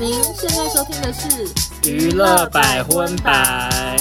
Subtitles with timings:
[0.00, 3.96] 您现在收听的是娱乐百分百。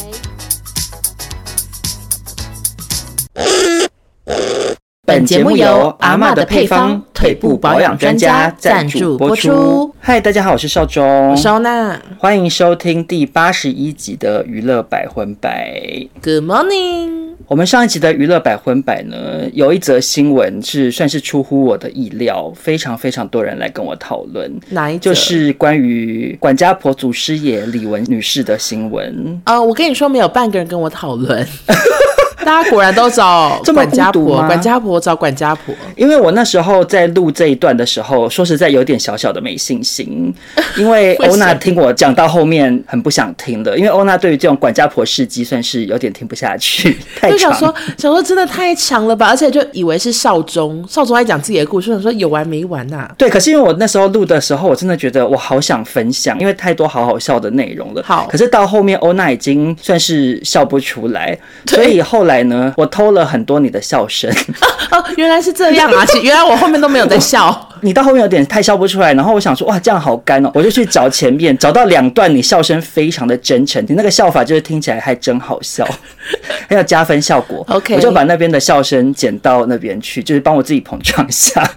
[5.07, 9.91] 本节目由阿嬷的配方腿部保养专家赞助播出。
[10.07, 15.81] 嗨，大家好，我是少中，收纳，欢迎收听第八十一集的娱乐百分百。
[16.23, 17.33] Good morning。
[17.45, 24.49] 我们上一集的娱乐百分百呢，有一则新闻是算是出乎我的意料，非常非常多人来跟我讨论。
[24.69, 24.97] 哪一？
[24.97, 29.41] 就是关于管家婆祖师爷李玟女士的新闻。
[29.43, 31.45] 啊、呃，我跟你说，没有半个人跟我讨论。
[32.43, 35.73] 大家果然都找管家婆，管家婆找管家婆。
[35.95, 40.33] 因为我那时候在录这一段的时候，说实在有点小小的没信心，
[40.77, 53.15] 因为欧娜听我讲到后面很不想听了，因为欧娜对于这种管家婆事迹算是有点听不下去， 太想说，想说真的太长了吧，而且就以为是少中，少中在讲自己的故事，想说有完没完呐、啊？
[53.17, 58.03] 对，可是因为我那时候录的时候，我真的觉得我好想分享，因为太多好好笑的内容了。
[58.05, 62.37] 好，可是到后面欧娜已经算是笑不出来，所以后来。
[62.43, 64.31] 呢，我偷了很多你的笑声，
[65.17, 66.05] 原来是这样啊！
[66.21, 75.87] 原来我后面都没有在笑，你到后面有点太笑不出来，然后我想说哇，这样好干哦，我就去找前面，找到两段你笑声非常的真诚，你那个笑法就是听起来还真好笑，
[76.67, 77.65] 还有加分效果。
[77.69, 81.69] OK，我就把那边的笑声剪到那边去，就是帮我自己捧场一下。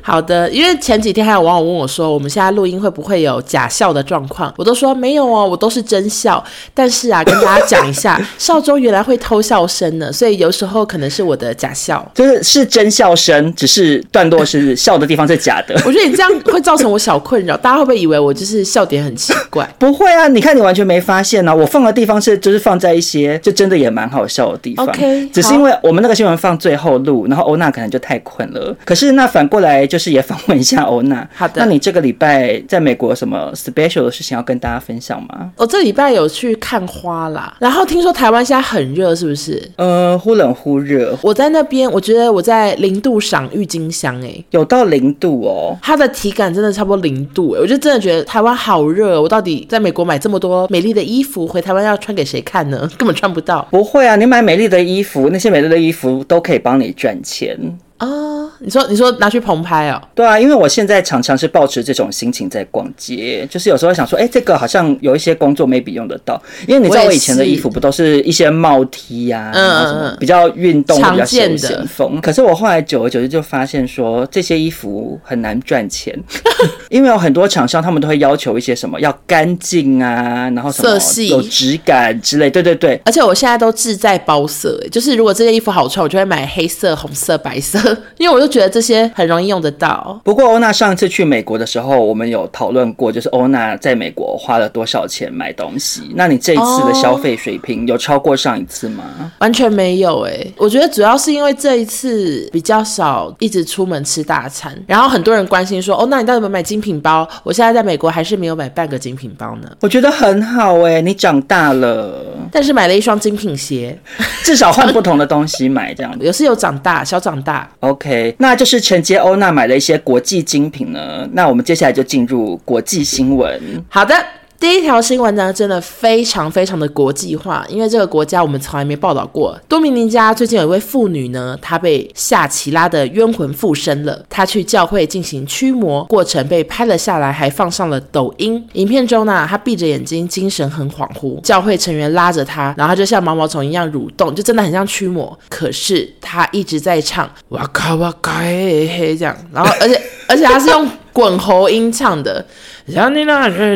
[0.00, 4.52] 好的，因为前几天还有网友问我说，我们现在录音会不会有假笑的状况？
[4.56, 6.42] 我都说没有哦，我都是真笑。
[6.74, 15.74] 但是啊，跟大家讲一下， 少中原来会偷笑声的，所以有时候可能是我的假笑，就是是真笑声，只是段落是笑的地方是假的。
[15.84, 19.68] 我觉得你这样会造成我小困扰，大家会不会以为我就是笑点很奇怪？
[19.78, 21.54] 不会啊，你看你完全没发现呢、啊。
[21.54, 24.86] 我放的地方是就是放在一些就真的也蛮好笑的地方。
[24.86, 28.74] OK，只是因为我们那个新闻放最后录，然后欧娜可能就太困了。
[28.84, 29.72] 可是那反过来。
[29.82, 31.28] 就是也访问一下欧娜。
[31.34, 35.50] 好的，那你这个礼拜在美国有什么 special 的事情要跟大家分享吗？
[35.56, 39.70] 我这礼拜有去看花啦，然后听说台湾现在很热，是不是？
[39.76, 41.16] 呃，忽冷忽热。
[41.22, 45.76] 我在那边，我觉得我在零度赏郁金香，哎，有到零度哦。
[45.82, 49.20] 它的体感真的差不多零度，哎，我就真的觉得台湾好热。
[49.20, 52.88] 我到底在美国买这么多美丽的衣服，回台湾要穿给谁看呢？
[52.98, 53.66] 根本穿不到。
[53.70, 57.58] 不会啊，你买美丽的衣服，那些美丽的衣服都可以帮你赚钱。
[57.98, 60.00] 啊、哦，你说你说拿去棚拍哦？
[60.14, 72.20] 对啊，因为我现在常常是抱持这种心情在逛街，就是有时候想说，哎，这个好像有一些工作 maybe 用得到，因为你知道我以前的衣服不都是一些帽 T 呀、啊，嗯，然后什么比较运动、比较休闲风。
[72.20, 76.16] 可是我后来久而久之就发现说，这些衣服很难赚钱，
[76.88, 82.48] 因为有很多厂商他们都会要求一些什么要干净啊，然后什么有质感之类。
[82.48, 87.78] 对对对，而且我现在都志在包色，就是如果这件衣服好穿，我就会买黑色、红色、白色。
[88.18, 90.20] 因为我就觉得这些很容易用得到。
[90.22, 96.02] 不过欧娜上次去美国的时候，我们有讨论过，就是欧娜在美国花了多少钱买东西。
[96.14, 99.04] 那你这一次的消费水平有超过上一次吗？
[99.18, 107.26] 哦，完全没有诶、欸，我觉得主要是因为这一次比较少一直出门吃大餐，然后很多人关心说，哦，那你到底有没有买精品包？
[107.42, 109.70] 我现在在美国还是没有买半个精品包呢。
[109.80, 113.98] 我觉得很好诶、欸，你长大了，但是买了一双精品鞋，
[114.44, 117.68] 至少换不同的东西买这样子，有是有长大，小长大。
[117.80, 121.26] OK，那就是承接欧娜买了一些国际精品呢。
[121.32, 123.60] 那我们接下来就进入国际新闻。
[123.88, 124.14] 好的。
[124.62, 129.60] 第一条新闻呢，真的非常非常的国际化，因为这个国家我们从来没报道过。
[129.66, 134.24] 多米尼加最近有一位妇女呢，她被夏奇拉的冤魂附身了。
[134.30, 138.64] 她去教会进行驱魔，过程被拍了下来，还放上了抖音。
[138.74, 141.40] 影片中呢，她闭着眼睛，精神很恍惚。
[141.40, 145.36] 教会成员拉着她，然后她就像毛毛虫一样蠕动，就真的很像驱魔。
[145.48, 152.44] 可是她一直在唱哇卡哇卡嘿嘿这样，然后而且而且他是用滚喉音唱的。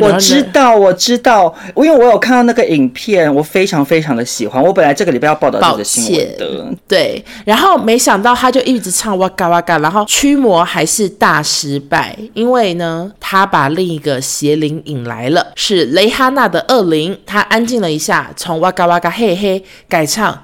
[0.01, 4.61] 我知道，我知道，因为我有看到那个影片，我非常非常的喜欢。
[4.61, 17.17] 我本来这个礼拜要报道这个新闻的，对，然后没想到他就一直唱哇嘎哇嘎，然后驱魔还是大失败，因为呢，他把另一个邪灵引来了，是蕾哈娜的恶灵。
[17.25, 20.37] 他安静了一下，从哇嘎哇嘎嘿嘿改唱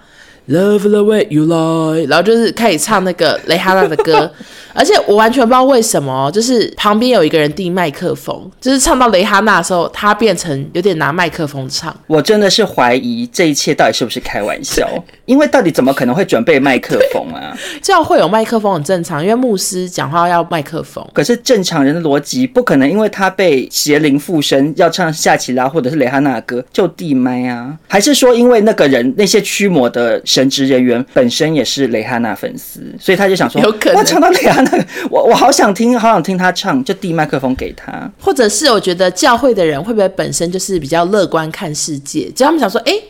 [0.48, 4.30] Love the way you lie，然后就是开始唱那个蕾哈娜的歌。
[4.76, 11.96] 而且我完全不知道为什么，就是旁边有一个人递麦克风，就是唱到蕾哈娜的时候，他变成有点拿麦克风唱。
[12.08, 14.90] 我真的是怀疑这一切到底是不是开玩笑，
[15.26, 17.56] 因为到底怎么可能会准备麦克风啊？
[17.84, 21.08] 教会有麦克风很正常，因为牧师讲话要麦克风。
[21.14, 27.78] 可是正常人的逻辑不可能，因为他被邪灵附身要唱夏奇拉或者是蕾哈娜的歌就递麦啊？
[27.88, 38.12] 还是说因为那个人那些驱魔的神职人员本身也是蕾哈娜粉丝，所以他就想说，有可能我唱到蕾哈娜，我我好想听，好想听他唱，就递麦克风给他。
[38.20, 43.04] 或者是我觉得教会的人会不会本身就是比较乐观看世界，就他们想说，哎、欸。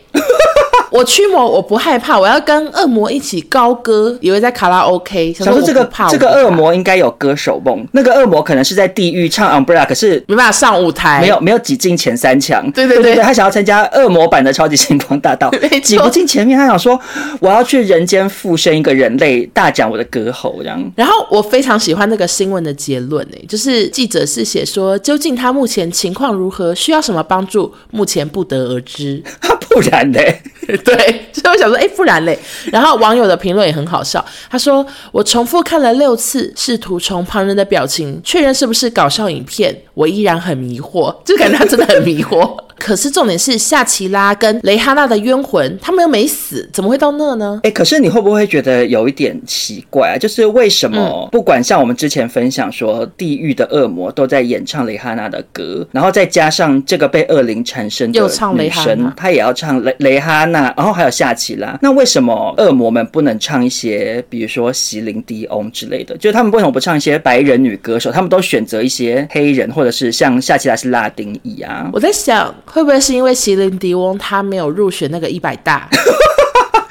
[0.93, 5.33] 我驱魔，我不害怕，我要跟恶魔一起高歌，以为在卡拉 OK。
[5.33, 12.63] 想说这个这个恶魔应该有歌手梦，那个恶魔可能是在地狱唱 Umbrella，可是没办法上舞台，没有没有挤进前三强。
[12.73, 15.49] 对对对，对对对，他想要参加恶魔版的超级星光大道，
[15.81, 16.55] 挤不进前面。
[16.55, 16.99] 他想说，
[17.39, 20.79] 我要去人间附身一个人类，大讲我的歌喉这样。
[20.95, 29.23] 然后我非常喜欢那个新闻的结论，哎，就是记者是写说，究竟他目前情况如何，需要什么帮助，目前不得而知。
[29.73, 30.19] 不然呢？
[30.83, 30.95] 对，
[31.33, 32.37] 所以我想说，哎，不然嘞。
[32.71, 47.59] 然后网友的评论也很好笑，他说：“我重复看了六次，试图从旁人的表情确认是不是搞笑影片，我依然很迷惑，就感觉他真的很迷惑。”可是重点是夏奇拉跟蕾哈娜的冤魂，他们又没死，怎么会到那呢？
[47.63, 50.17] 哎，可是你会不会觉得有一点奇怪啊？
[50.17, 58.21] 就是为什么不管像我们之前分享说，地狱的恶魔都在演唱蕾哈娜的歌，然后再加上这个被恶灵缠身的
[58.53, 66.17] 女生，她也要唱蕾蕾哈娜，然后还有夏奇拉，那为什么恶魔们不能唱一些，比如说席琳迪翁之类的？
[66.17, 68.11] 就是他们为什么不唱一些白人女歌手？
[68.11, 71.89] 他们都选择一些黑人，或者是像夏奇拉是拉丁裔啊？
[71.93, 72.53] 我在想。
[72.65, 75.87] 会不会是因为麒麟迪翁他没有入选那个一百大？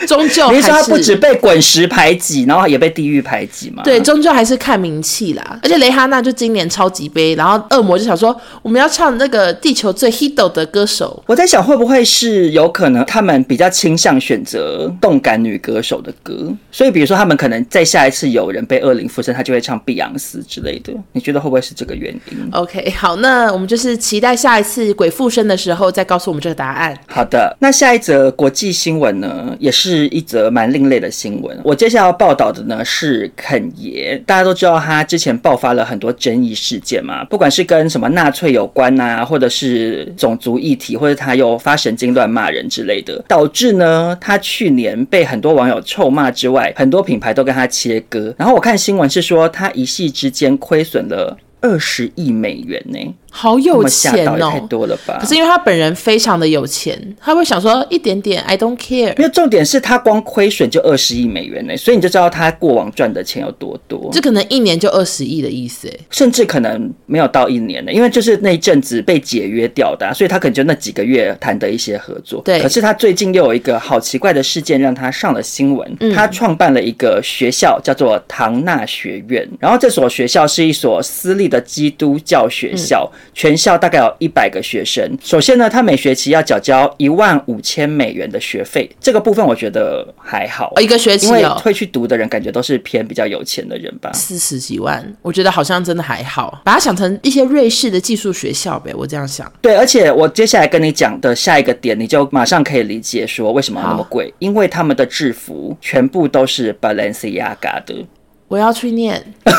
[0.07, 3.83] 终究还是他不止被滚石排挤，然后也被地狱排挤嘛。
[3.83, 5.59] 对，终究还是看名气啦。
[5.63, 11.23] 而且蕾哈娜就今年超级杯，然后恶魔就想说我们要唱那个地球最 hit 的歌手。
[11.27, 20.93] 我在想会不会是有可能他们比较倾向选择动感女歌手的歌，所以比如说他们可能在下一次有人被恶灵附身，他就会唱碧昂斯之类的。
[21.13, 26.99] 你觉得会不会是这个原因？OK，好，那我们就是期待下一次鬼附身的时候再告诉我们这个答案。
[27.07, 29.92] 好的，那下一则国际新闻呢，也是。
[29.93, 31.59] 是一则蛮另类的新闻。
[31.63, 48.35] 我接下来要报道的呢是肯爷，大家都知道他之前爆发了很多争议事件嘛，不管是跟什么纳粹有关啊，或者是种族议题，或者他又发神经乱骂人之类的，导致呢他去年被很多网友臭骂之外，很多品牌都跟他切割。
[48.39, 52.99] 然后我看新闻是说，他一夕之间亏损了二十亿美元呢。
[53.35, 54.51] 好有钱哦！
[54.53, 55.19] 太多了吧？
[55.19, 59.17] 可是因为他本人非常的有钱，他会想说一点点，I don't care。
[59.19, 64.11] 因为重点是他光亏损就二十亿美元呢，所以你就知道他过往赚的钱有多多。
[64.13, 72.43] 这可能一年就二十亿的意思哎，甚至可能没有到一年呢，因为就是那一阵子被解约掉的，所以他可能就那几个月谈的一些合作。
[72.45, 72.61] 对。
[72.61, 75.97] 可是他最近又有一个好奇怪的事件让他上了新闻。
[76.01, 76.13] 嗯。
[76.13, 79.49] 他创办了一个学校，叫做唐纳学院。
[79.59, 84.03] 然后这所学校是一所私立的基督教学校，嗯、全校大概。
[84.03, 85.17] 有一百个学生。
[85.23, 90.73] 首先呢，他每学期要缴交一万五千美元的学费，这个部分我觉得还好。
[90.81, 94.11] 一个学期，因为会去读的人感觉都是偏比较有钱的人吧。
[94.13, 96.61] 四十几万，我觉得好像真的还好。
[96.65, 99.51] 把它想成一些瑞士的技术学校呗，我这样想。
[99.61, 108.05] 对，而且我接下来跟你讲的下一个点，你就马上可以理解说为什么那么贵，因为他们的制服全部都是 Balenciaga 的。
[108.53, 109.25] 我要去念。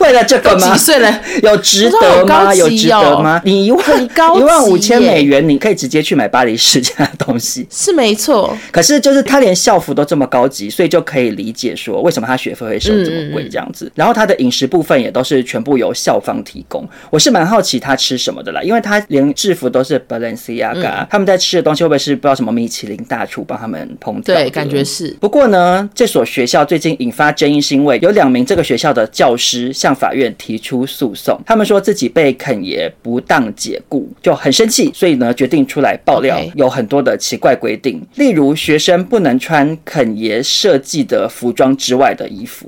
[0.00, 0.72] 为了这个吗？
[0.72, 1.20] 几岁了？
[1.42, 2.52] 有值得吗？
[2.54, 3.40] 有值得吗？
[3.44, 8.56] 你一万一万五千美元，你可以直接去买巴黎世家的东西，是没错。
[8.72, 13.92] 可是就是他连校服都这么高级，所以就可以理解说为什么他学费会收这么贵这样子。
[13.94, 16.88] 然后他的饮食部分也都是全部由校方提供。
[17.10, 24.34] 我是蛮好奇他吃什么的啦，因为他连制服都是 Balenciaga，他们在吃的东西会不会是不知道什么米其林大厨帮他们烹调？
[24.34, 25.14] 对，感觉是。
[25.20, 42.66] 不过呢，这所学校最近引发争议，是因为有两名这个学校的教师向法院提出诉讼，他们说自己被肯爷不当解雇，就很生气，所以呢决定出来爆料，有很多的奇怪规定，例如学生不能穿肯爷设计的服装之外的衣服。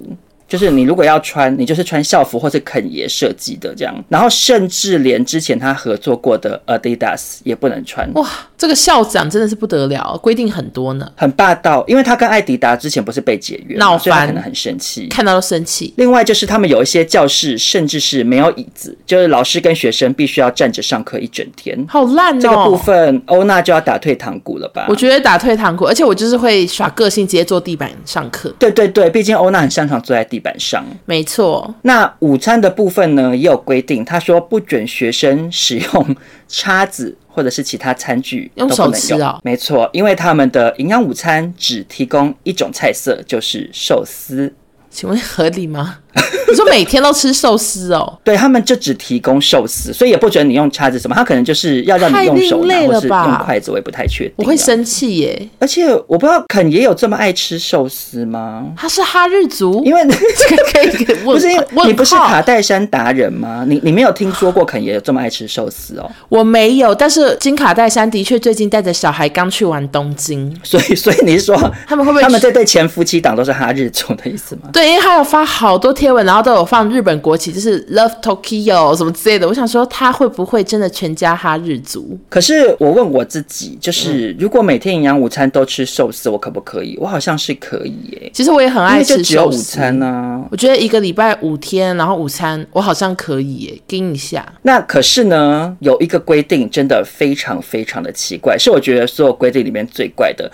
[0.52, 8.06] 就是你如果要穿，你就是穿校服或是肯爷设计的这样，然后甚至连之前他合作过的 Adidas 也不能穿。
[8.12, 8.28] 哇，
[8.58, 11.82] 这个校长真的是不得了，规定很多呢，很霸道。
[11.88, 15.94] 因为他跟艾迪达之前不是被解约，闹翻，可能很生气，看到都生气。
[15.96, 22.40] 另外就是他们有一些教室甚至是没有椅子，就是老师跟学生必须要站着上课一整天，好烂哦。
[22.42, 24.84] 这个部分欧娜就要打退堂鼓了吧？
[24.90, 28.54] 我觉得打退堂鼓，而且我就是会耍个性，直接坐地板上课。
[28.58, 31.74] 对对对，毕竟欧娜很擅长坐在地板上，没错。
[31.82, 36.16] 那午餐的部分呢，也有规定，他说不准学生使用
[36.48, 39.40] 叉子或者是其他餐具，用手吃啊。
[39.42, 44.52] 没错，因为他们的营养午餐只提供一种菜色，就是寿司。
[44.90, 46.00] 请问合理吗？
[46.48, 48.18] 你说每天都吃寿司哦？
[48.22, 54.34] 对，他们就只提供寿司，所以也不准你用叉子什么，他可能就是要让你用手拿或是用筷子，我也不太确定。
[54.36, 55.48] 我会生气耶！
[55.58, 58.66] 而且我不知道肯也有这么爱吃寿司吗？
[58.76, 63.64] 他是哈日族，因为 这个可以 不是因为你不是卡戴珊达人吗？
[63.66, 66.10] 你你没有听说过肯也有这么爱吃寿司哦？
[66.28, 74.68] 我没有，但是金卡戴珊的确最近带着小孩刚去完东京，所以所以你是说他们会不会他们这对前夫妻档都是哈日族的意思吗？
[74.72, 79.46] 对，因为他有发好多贴文，然后都有放日本国旗，就是 Love Tokyo 什么之类的。
[79.46, 82.18] 我想说，他会不会真的全家哈日族？
[82.28, 86.98] 可是我问我自己，就是如果每天营养午餐都吃寿司，我可不可以？
[87.00, 88.28] 我好像是可以耶。
[88.34, 89.22] 其实我也很爱吃。
[89.22, 90.42] 只有午餐呢、啊？
[90.50, 94.44] 我觉得一个礼拜五天，然后午餐我好像可以耶，盯一下。
[94.62, 100.50] 那可是呢，有一个规定真的非常非常的奇怪，是我觉得所有规定里面最怪的，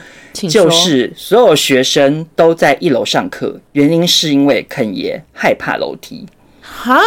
[0.47, 6.27] 就是所有学生都在一楼上课，原因是因为肯爷害怕楼梯。
[6.61, 7.01] 哈，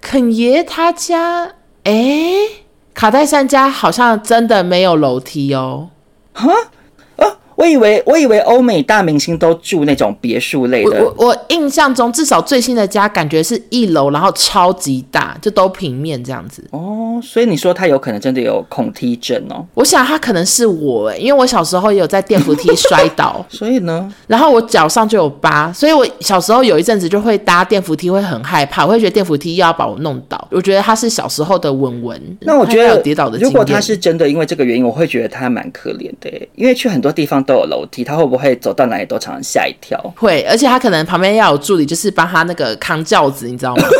[0.00, 1.44] 肯爷他家，
[1.84, 2.36] 哎、欸，
[2.92, 5.90] 卡戴珊家好像真的没有楼梯哦。
[6.32, 6.52] 哈。
[7.56, 11.04] 我以为我以为欧美大明星都住那种别墅类的。
[11.04, 16.64] 我我，我印象中至少最新的家感觉是一楼，然后超级大，就都平面这样子。
[16.70, 19.64] 哦，所以你说他有可能真的有恐梯症哦？
[19.74, 30.48] 我想他可能是我哎，因为我小时候也有在电扶梯摔倒， 所以呢，然后我脚上就有疤，所以我小时候有一阵子就会搭电扶梯会很害怕，我会觉得电扶梯又要把我弄倒。
[30.50, 32.20] 我觉得他是小时候的文文。
[32.40, 37.43] 那我觉得有跌倒的，如果他是真的因为这个原因，我会觉得他蛮可怜的，因为去很多地方。
[37.44, 39.98] 都有楼梯，他会不会走到哪里都常常吓一跳？
[40.16, 43.84] 会，而且他可能旁边要有助理，就是帮他那个扛轿子，你知道吗？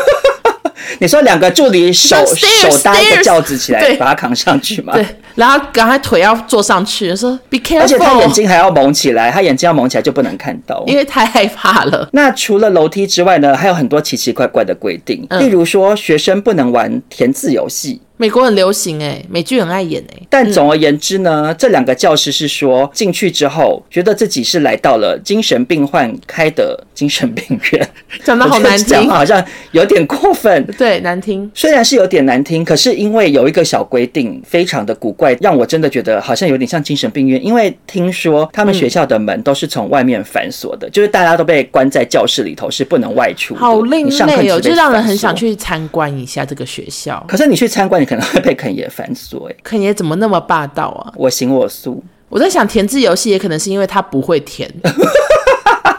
[0.99, 4.93] 你说两个助理手 手搭一个轿子起来，把他扛上去吗？
[4.93, 12.07] 对，然后赶快腿要坐上去，说 Be careful，而且他眼睛还要蒙起来，他眼睛要蒙起来就不能看到，因为太害怕了。
[12.13, 17.99] 那除了楼梯之外呢，还有很多奇奇怪怪的规定，嗯、例如说学生不能玩填字游戏。
[18.17, 20.21] 美国很流行哎，美剧很爱演哎。
[20.29, 27.89] 但总而言之呢，嗯、这两个教室是说进去之后，觉得自己是来到了精神病患开的精神病院，
[28.23, 30.65] 讲的好难听，好像有点过分。
[30.77, 31.51] 对，难听。
[31.53, 37.43] 虽然是有点难听，可是因为有一个小规定非常的古怪，让我真的觉得好像有点像精神病院。
[37.45, 43.55] 因为听说他们学校的门都是从外面反锁的，嗯、就是大家都被关在教室里头，是不能外出。
[43.55, 47.21] 好另类哦，就让人很想去参观一下这个学校。
[47.27, 48.04] 可是你去参观。
[48.05, 51.11] 可能会被肯爷反锁哎，肯爷怎么那么霸道啊？
[51.15, 52.03] 我行我素。
[52.29, 54.69] 我在想填字游戏也可能是因为他不会填。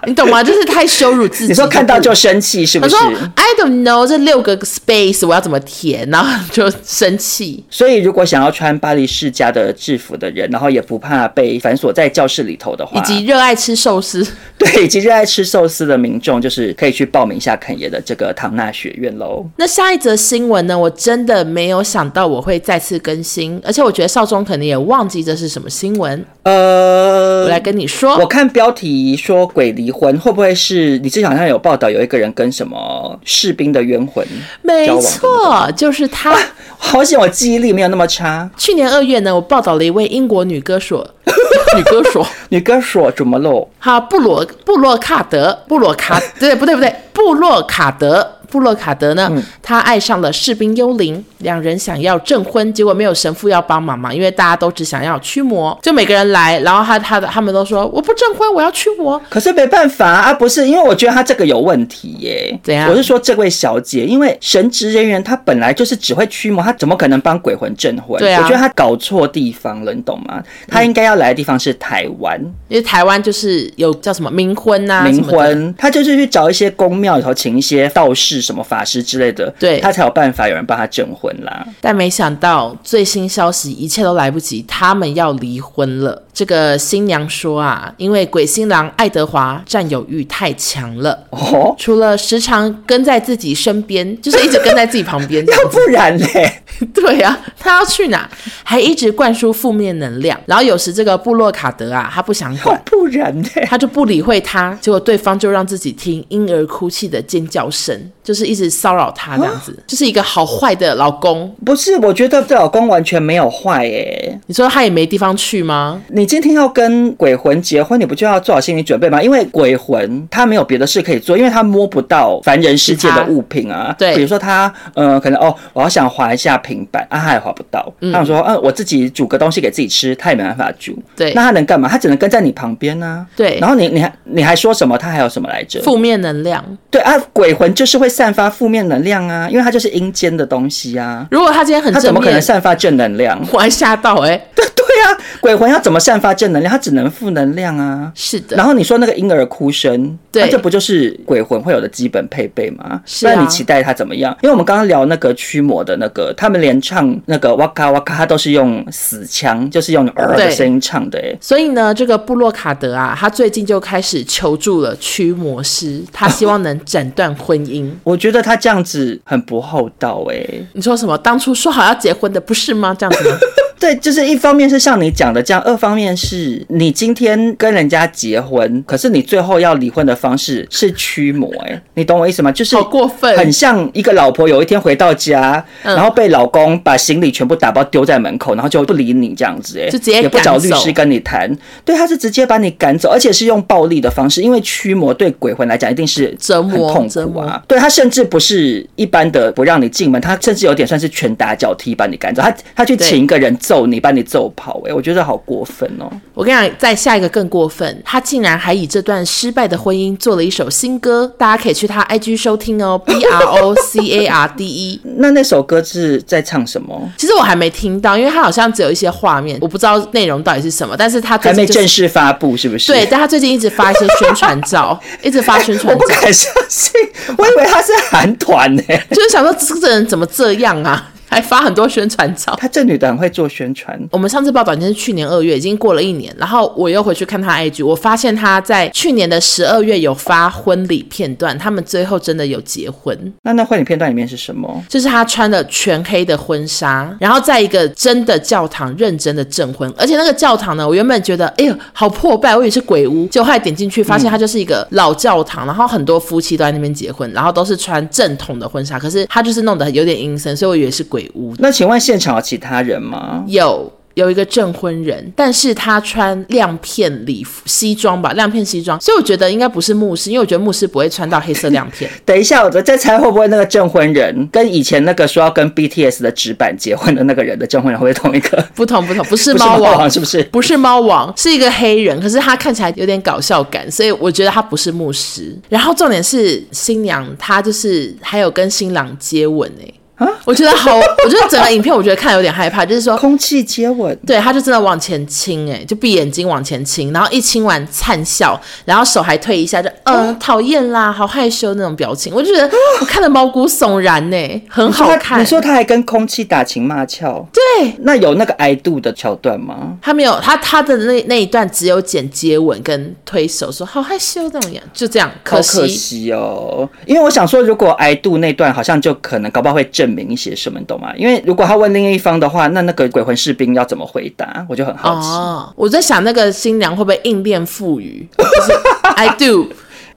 [0.06, 0.42] 你懂吗？
[0.42, 1.48] 就是太羞辱自己。
[1.48, 2.94] 你说看到就生气是不是？
[2.94, 7.64] 他说 I don't know 这六个 space 我要怎么填，然后就生气。
[7.68, 19.44] 所以如果想要穿巴黎世家的制服的人，然后也不怕被反锁在教室里头的话，以及热爱吃寿司， 对，以及热爱吃寿司的民众，就是可以去报名一下肯爷的这个唐纳学院喽。
[19.56, 20.78] 那下一则新闻呢？
[20.78, 26.24] 我真的没有想到我会再次更新，而且我觉得少中可能也忘记这是什么新闻。
[26.42, 34.24] 呃，我来跟你说，我看标题说鬼离婚会不会是你之前好像有报道有一个人跟什么士兵的冤魂？
[34.62, 36.32] 没错，就是他。
[36.32, 36.38] 啊、
[36.76, 38.48] 好险我记忆力没有那么差。
[38.58, 41.06] 去年二月呢，我报道了一位英国女歌手，
[41.74, 43.68] 女歌手，女歌手怎么了？
[43.78, 46.74] 哈，布罗布洛卡德，布洛卡，对不对？
[46.74, 48.35] 不对，布洛卡德。
[48.48, 49.28] 布洛卡德呢？
[49.30, 59.20] 嗯、他爱上了士兵幽灵，两人想要证婚，结果没有神父要帮忙嘛，因为大家都只想要驱魔，就每个人来，然后他他的他们都说我不证婚，我要驱魔。
[59.28, 62.58] 可是没办法啊，不是因为我觉得他这个有问题耶。
[62.62, 62.88] 怎样？
[62.88, 68.18] 我是说这位小姐，因为神职人员他本来就是只会驱魔，他怎么可能帮鬼魂证婚？
[68.20, 70.42] 对啊，我觉得他搞错地方了，你懂吗？
[70.68, 78.35] 他应该要来的地方是台湾，因为台湾就是有叫什么冥婚呐、啊，冥婚，他就是去找一些宫庙里头请一些道士。
[78.40, 81.66] 什么法师之类的，对，他才有办法有人帮他证婚啦。
[81.80, 86.22] 但没想到最新消息，一切都来不及，他们要离婚了。
[86.36, 96.62] 这个新娘说啊，因为鬼新郎爱德华占有欲太强了，哦，除了时常跟在自己身边， 就是一直跟在自己旁边， 要不然嘞？
[96.92, 98.28] 对啊，他要去哪？
[98.62, 100.38] 还一直灌输负面能量。
[100.44, 103.64] 然后有时这个布洛卡德啊，他不想管，不然嘞？
[103.66, 107.98] 他就不理会他，结果对方就让自己听婴儿哭泣的尖叫声。
[108.22, 111.54] 就是一直骚扰他这样子，就是一个好坏的老公。
[111.64, 114.36] 不是，我觉得这老公完全没有坏耶。
[114.46, 116.02] 你说他也没地方去吗？
[116.08, 119.22] 你今天要跟鬼魂结婚，你不就要做好心理准备吗？
[119.22, 123.94] 因为鬼魂他没有别的事可以做，因为他摸不到凡人世界的物品啊。
[123.98, 127.92] 对，比如说他呃，可能哦，我要想划一下平板啊，他也划不到。
[128.00, 130.96] 嗯、他想说，嗯、呃，我自己煮个东西给自己吃，他也没办法煮。
[131.14, 131.88] 对，那他能干嘛？
[131.88, 133.26] 他只能跟在你旁边呢、啊。
[133.36, 134.96] 对，然后你你还你还说什么？
[134.98, 135.80] 他还有什么来着？
[135.82, 136.64] 负面能量。
[136.90, 141.26] 对啊，鬼魂就是会散发负面能量啊，因为他就是阴间的东西啊。
[141.30, 143.40] 如果他今天很正面，他怎么可能散发正能量？
[143.52, 144.48] 我还吓到哎、 欸。
[144.54, 146.72] 对对啊，鬼魂要怎么散发正能量？
[146.72, 148.12] 他只能负能量啊。
[148.14, 148.56] 是的。
[148.56, 153.00] 然后你说那个婴儿哭声，对，那这不就是鬼魂会有的基本配备吗？
[153.04, 153.34] 是啊。
[153.34, 154.36] 那你期待他怎么样？
[154.42, 161.18] 因为我们刚刚聊那个驱魔的那个，他们连唱那个哇咔哇咔，他都是用死腔，就是用儿的声音唱的。
[161.18, 167.90] 哎，所以呢，这个布洛卡德啊，他最近就开始求助了驱魔师，他希望能斩断婚姻。
[168.04, 170.46] 我觉得他这样子很不厚道哎。
[170.72, 171.16] 你说什么？
[171.18, 172.94] 当初说好要结婚的不是吗？
[172.98, 173.36] 这样子吗？
[173.78, 182.50] 对，就是一方面是像你讲的这样，二方面是你今天跟人家结婚，可是你最后要离婚的方式是驱魔，哎，你懂我意思吗？
[182.50, 191.50] 就是好过分，很像一个老婆有一天回到家，然后被老公把行李全部打包丢在门口，然后就不理你这样子，哎，就直接也不找律师跟你谈，
[191.84, 197.62] 对，他是直接把你赶走，而且是用暴力的方式，因为驱魔对鬼魂来讲一定是折磨、很痛苦啊。
[197.68, 206.08] 对，他甚至不是一般的不让你进门，他甚至有点算是拳打脚踢把你赶走，他他去请一个人揍你，把你揍跑，哎，我觉得好过分哦。
[206.34, 215.00] 我跟你讲，再下一个更过分，他竟然还以这段失败的婚姻做了一首新歌，大家可以去他 IG 收听哦， B R O C A R D E。
[215.16, 217.10] 那那首歌是在唱什么？
[217.18, 220.94] 其实我还没听到，因为他好像只有一些画面，我不知道内容到底是什么。
[220.96, 222.92] 但是他、就是、还没正式发布，是不是？
[222.92, 225.92] 对，但他最近一直发一些宣传照， 一直发宣传照。
[225.92, 226.92] 我不敢相信，
[227.36, 231.10] 我以为他是韩团呢，就是想说这个人怎么这样啊？
[231.28, 233.98] 还发很多宣传照，她这女的很会做宣传。
[234.10, 243.16] 我们上次报道已经是去年二月，已经过了一年，然后我又回去看她 IG，我发现她在去年的十二月有发婚礼片段，他们最后真的有结婚。
[243.42, 244.82] 那那婚礼片段里面是什么？
[244.88, 261.15] 就是她穿了全黑的婚纱，然后在一个真的教堂认真的证婚，而且那个教堂呢，我原本觉得哎呦好破败，我以为是鬼屋，结果后来点进去发现它就是一个老教堂，嗯、然后很多夫妻都在那边结婚，然后都是穿正统的婚纱，可是他就是弄得有点阴森，所以我以为是鬼。
[261.58, 263.44] 那请问现场有其他人吗？
[263.46, 263.92] 有。
[264.16, 272.10] 有一个证婚人，但是他穿亮片礼服西装吧，亮片西装，所以我觉得应该不是牧师，因为我觉得牧师不会穿到黑色亮片。
[272.24, 278.66] 等一下，我在猜会不会那个证婚人跟以前那个说要跟 BTS 的纸板结婚的那个人的证婚人会不会同一个？
[278.74, 280.42] 不同不同，不是猫王，是不是？
[280.44, 285.54] 不是猫王，是一个黑人，可是他看起来有点搞笑感，所以我觉得他不是牧师。
[285.68, 289.94] 然后重点是新娘，她就是还有跟新郎接吻哎、欸。
[290.16, 305.38] 啊，我觉得好，我觉得整个影片我觉得看有点害怕，就是说空气接吻，对，他就真的往前亲，哎，就闭眼睛往前亲，然后一亲完灿笑，然后手还推一下，就嗯，讨厌啦，好害羞那种表情，我就觉得我看得毛骨悚然呢，很好看。
[305.38, 309.98] 你说他还跟空气打情骂俏，对，那有那个爱度的桥段吗？
[310.00, 320.05] 他没有，他他的那那一段只有剪接吻跟推手，说好害羞那种样，就这样，可惜，可惜哦，因为我想说，如果爱度那段好像就可能搞不好会正。
[320.06, 321.12] 证明一些什么，你懂吗？
[321.16, 324.64] 因为如果他问另一方的话，那那个鬼魂士兵要怎么回答？
[324.68, 325.26] 我就很好奇。
[325.26, 328.24] 哦，我在想那个新娘会不会应练赋予？
[328.38, 329.68] 就是 I do，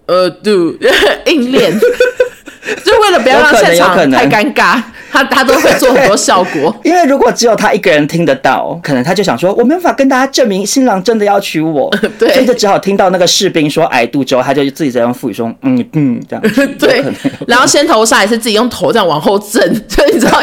[0.06, 0.78] 呃、 uh,，do，
[1.26, 4.80] 应练，就为了不要让现场太尴尬。
[5.12, 16.44] 他他都会做很多效果， 因为如果只有他一个人听得到，可能他就想说，我没法跟大家证明新郎真的要娶我， 对，所以就只好听到那个士兵说矮度之后，他就自己在用腹语说，嗯嗯，这样，
[16.78, 17.04] 对，
[17.48, 20.42] 然后先头上也是自己用头这样往后震，所以你知道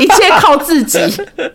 [0.00, 0.98] 一切靠自己，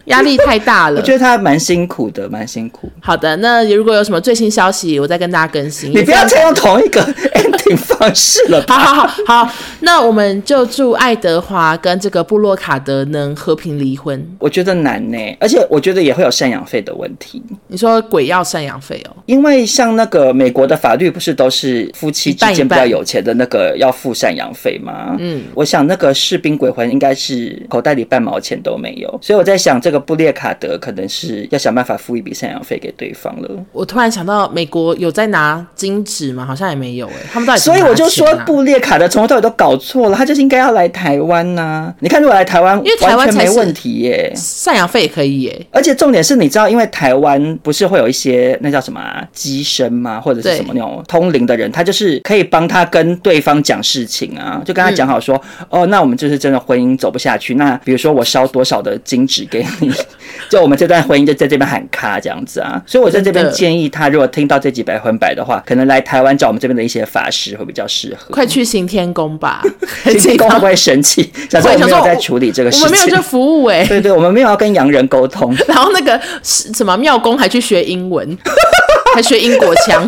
[0.05, 0.99] 压力太大了。
[0.99, 2.89] 我觉得他蛮辛苦的，蛮辛苦。
[2.99, 5.89] 好的，那如果有什么最新消息，我再跟大家更新。
[5.91, 7.01] 你不要再用同一个
[7.33, 8.63] ending 方式了。
[8.67, 12.50] 好好好好，那我们就祝爱德华跟这个部落。
[12.55, 17.43] 卡德能和平离婚，我觉得难呢，而且我觉得也会有赡养费的问题。
[17.67, 19.15] 你说鬼要赡养费哦？
[19.25, 25.17] 因为像那个美国的法律不是都是夫妻之间比较有钱的那个要付赡养费吗？
[25.19, 29.19] 嗯，我想那个士兵鬼魂应该是口袋里半半毛钱都没有。
[29.21, 33.49] 所以我在想，这个布列卡德可能是要想办法付一笔赡养费给对方了。
[33.71, 36.45] 我突然想到，美国有在拿金纸吗？
[36.45, 37.63] 好像也没有哎、欸，他们到底、啊？
[37.63, 41.95] 所以我就说，布列卡德从头到尾都搞错了，他就是应该要来台湾呐、啊。
[41.99, 45.67] 你看，如果来台湾，因为台湾没问题耶，赡养费也可以耶。
[45.71, 49.01] 而且重点是，你知道，因为台湾不是会有一些那叫什么
[49.35, 50.19] 乩身吗？
[50.19, 57.55] 或者是什么那种通灵的人，他就是可以帮他跟对方讲事情啊，就跟他讲好说，嗯、哦，那我们就是真的婚姻走不下去。
[57.55, 59.91] 那比如说我烧多少的金纸给你，
[60.49, 62.81] 就我们这段婚姻就在这边喊卡这样子啊。
[62.85, 68.33] 所以我在这边建议他，如果听到这几百分百的话，可能来台湾找我们这边的一些法师会比较适合。
[68.33, 69.61] 快去行天宫吧，
[70.03, 71.31] 行天宫会不会生气？
[71.49, 73.87] 想说我没有在处理这个事情，我们没有这服务哎、欸。
[73.89, 75.55] 对对，我们没有要跟洋人沟通。
[75.67, 78.37] 然后那个什么庙公还去学英文，
[79.15, 80.07] 还学英国腔，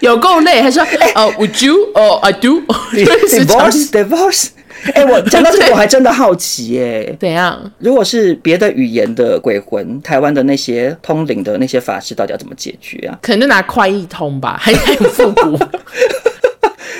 [0.00, 0.62] 有够累。
[0.62, 0.82] 还说
[1.14, 1.74] 呃、uh,，Would you？
[1.94, 2.62] 哦、uh,，I do。
[2.92, 4.48] Divorce，divorce。
[4.92, 7.16] 哎、欸，我讲到这个，我还真的好奇耶、欸。
[7.18, 7.58] 怎样？
[7.78, 13.18] 如果是别的语言的鬼魂，台湾的那些通灵的那些法师，到底要怎么解决啊？
[13.22, 15.58] 可能就拿快译通吧，还很复古。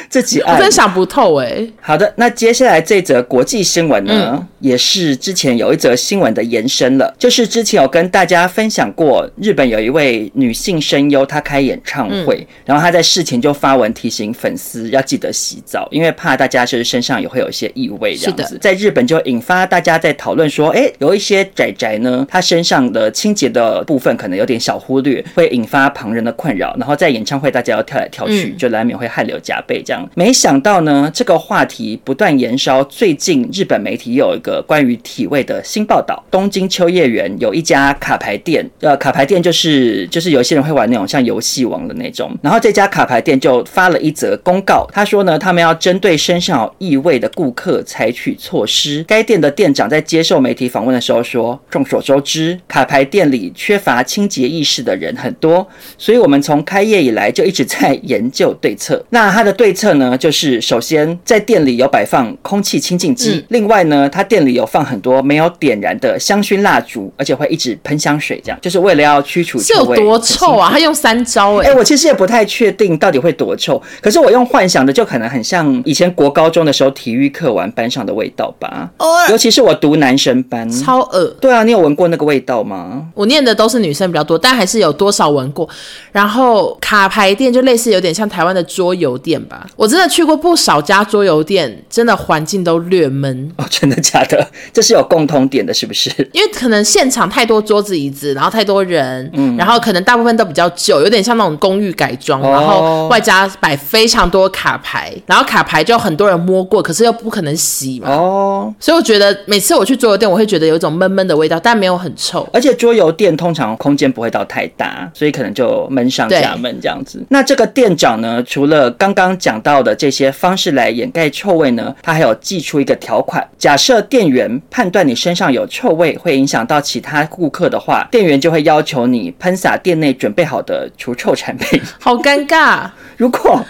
[0.08, 1.72] 自己爱，我真想不透哎、欸。
[1.80, 7.14] 好的，那接下来这则国际新闻呢，嗯、也是之前有一则新闻的延伸了。
[7.18, 18.58] 就是之前有跟大家分享过，日本有一位女性声优，她开演唱会，嗯、然后她在事前就发文提醒粉丝要记得洗澡，因为怕大家就是身上也会有一些异味这样子。
[18.60, 26.74] 在日本就引发大家在讨论说，哎、欸，有一些宅宅呢，他身上的清洁的部分可能有点小忽略，会引发旁人的困扰。
[26.78, 29.95] 然后在演唱会大家要跳来跳去，嗯、就难免会汗流浃背这样。
[30.14, 32.82] 没想到呢，这个话题不断延烧。
[32.84, 36.22] 最近日本媒体有一个关于体味的新报道。
[36.30, 42.36] 东京秋叶原有一家卡牌店，呃，卡牌店就是就是有些人会玩那种像游戏王的那种。
[42.42, 49.02] 然后这家卡牌店就发了一则公告，他说呢，他们要针对身上有异味的顾客采取措施。
[49.08, 59.02] 该店的店长在接受媒体访问的时候说：“众所周知，卡牌店里缺乏清洁意识的人很多，所以我们从开业以来就一直在研究对策。
[59.10, 69.96] 那他的对策。”呢，就是首先在店里有摆放空气清净机，嗯、另外呢，他店里有放很多没有点燃的香薰蜡烛，而且会一直喷香水，这样就是为了要驱除臭味。
[69.96, 70.70] 是有多臭啊？
[70.70, 71.70] 他用三招哎、欸！
[71.70, 78.90] 哎、欸，我其实也不太确定到底会多臭，可是我用幻想的，就可能很像以前国高中的时候体育课玩班上的味道吧。
[78.98, 81.26] 哦，尤其是我读男生班，超恶。
[81.40, 83.08] 对啊，你有闻过那个味道吗？
[83.14, 85.68] 我念的都是女生比较多，但还是有多少闻过。
[86.12, 89.66] 然后卡牌店就类似有点像台湾的桌游店吧。
[89.76, 93.64] 我真的去过不少家桌游店，真的环境都略闷哦。
[93.70, 94.46] 真的假的？
[94.72, 96.10] 这是有共通点的，是不是？
[96.32, 108.08] 因为可能现场太多桌子椅子，然后太多人，嗯，然后可能大部分都比较旧，有点像那种公寓改装，哦、然后外加摆非常多卡牌，然后卡牌就很多人摸过，可是又不可能洗嘛。
[108.10, 112.48] 哦，所以我觉得每次我去桌游店，我会觉得有一种闷闷的味道，但没有很臭。
[112.52, 117.22] 而且桌游店通常空间不会到太大，所以可能就闷上加闷这样子。
[117.28, 120.30] 那这个店长呢，除了刚刚讲到的这些。
[120.36, 121.94] 方式来掩盖臭味呢？
[122.02, 131.80] 他还有寄出一个条款，假设店员判断你身上有臭味会影响到其他顾客的话，店员就会要求你喷洒店内准备好的除臭产品。
[131.98, 132.90] 好尴尬！
[133.16, 133.64] 如果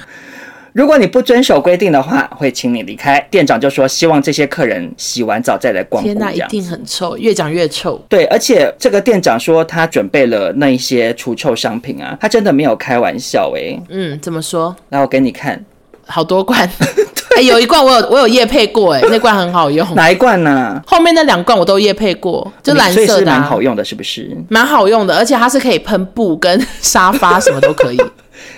[0.73, 3.19] 如果你不遵守规定的话，会请你离开。
[3.31, 6.09] 店长就说希望这些客人洗完澡再来光顾。
[6.09, 7.99] 天哪，一定很臭，越讲越臭。
[8.09, 13.83] 对，而且这个店长说他准备了那一些除臭商品啊，他真的没有开玩笑诶、欸。
[13.89, 14.75] 嗯，怎么说？
[14.89, 15.65] 来，我给你看。
[16.07, 16.61] 好多罐，
[17.37, 19.87] 哎、欸，有一罐我有我有夜配过，哎，那罐很好用。
[19.95, 20.83] 哪一罐呢、啊？
[20.87, 24.37] 后面那两罐我都夜配过，就蓝色的、啊，蛮好用的，是不是？
[24.49, 28.01] 蛮好用的，而且它是可以喷布跟沙发什么都可以。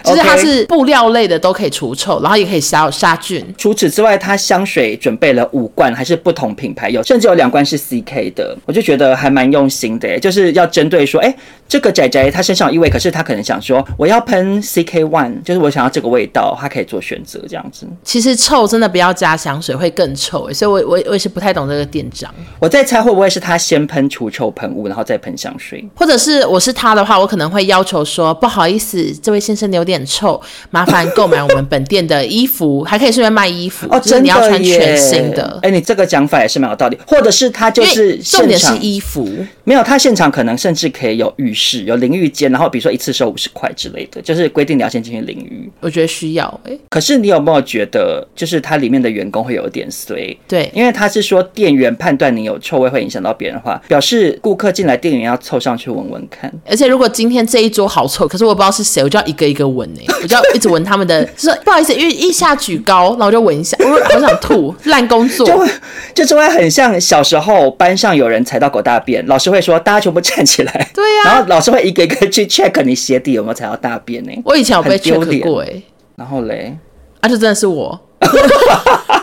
[0.05, 3.45] 就是它是布料类的都可以除臭，然后也可以杀杀菌。
[3.57, 8.57] 除此之外，它香水准备了五罐，还是不同品牌有，甚至有两罐是 CK 的。
[8.65, 11.37] 我就觉得还蛮用心的，就是要针对说，哎、欸，
[11.69, 17.87] 这个仔仔他身上有异味，可是他可能想说，我要喷 CK One，就是我想要这个味道，他可以做选择这样子。
[18.05, 22.33] 其实臭真的不要加香水会更臭，所以我我我也是不太懂这个店长。
[22.59, 33.99] 我在猜会不会是他先喷除臭喷雾，然后再喷香水，或者是我是他的话，我可能会要求说，不好意思，这位先生你有点臭，麻烦购买我们本店的衣服，还可以顺便卖衣服哦。
[34.01, 35.59] 真的，你要穿全新的。
[35.63, 36.99] 哎，你这个讲法也是蛮有道理。
[37.07, 39.27] 或者是他就是重点是衣服，
[39.65, 45.71] 没有他现场可能甚至可以有浴室、有淋浴间，然后比如说一次收五十块之类的，就是规定你要先进去淋浴。
[45.81, 46.77] 我觉得需要哎。
[46.89, 50.37] 可是你有没有觉得，就是它里面的员工会有点衰？
[50.49, 56.53] 对，因为他是说店员判断你有臭味会影响到别人的话，表示顾客进来店员要凑上去闻闻看。
[56.67, 65.69] 而且如果今天这一桌好臭，可是我不知道是谁，我就要一个一个有闻呢，我就要一直闻他们的， 就说不好意思，因为一下举高，然后我就闻一下， 我好想吐，烂工作，就会
[66.15, 74.33] 就是会很像小时候班上有人踩到狗大便，老师会说大家全部站起来，对呀、啊，然后老师会一个一个去 check 你鞋底有没有踩到大便呢。
[74.45, 75.83] 我以前有被 check 过哎，
[76.17, 76.77] 然后嘞，
[77.21, 78.01] 啊，这真的是我。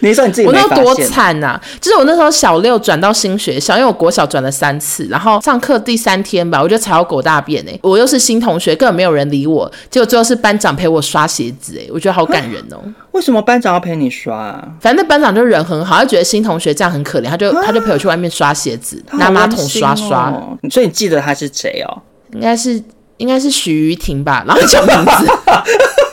[0.00, 1.62] 你说你自己，我那多惨呐、啊！
[1.80, 7.80] 就是我那时候小六转到新学校，因为我国小转了三次，然后上课第三天吧，我就踩到狗大便哎、欸！
[7.82, 11.90] 我又是新同学，根本没有人理我，结果最后是班长陪我刷鞋子哎、欸！
[11.92, 12.94] 我觉得好感人哦、喔。
[13.12, 14.68] 为什么班长要陪你刷啊？
[14.80, 20.32] 反正班长就人很好，他觉得新同学这样很可怜，他就他就陪我去外面刷鞋子，拿马桶刷刷。
[20.70, 22.02] 所以你记得他是谁哦？
[22.34, 22.82] 应该是
[23.16, 25.26] 应该是许瑜婷吧，然后叫名字。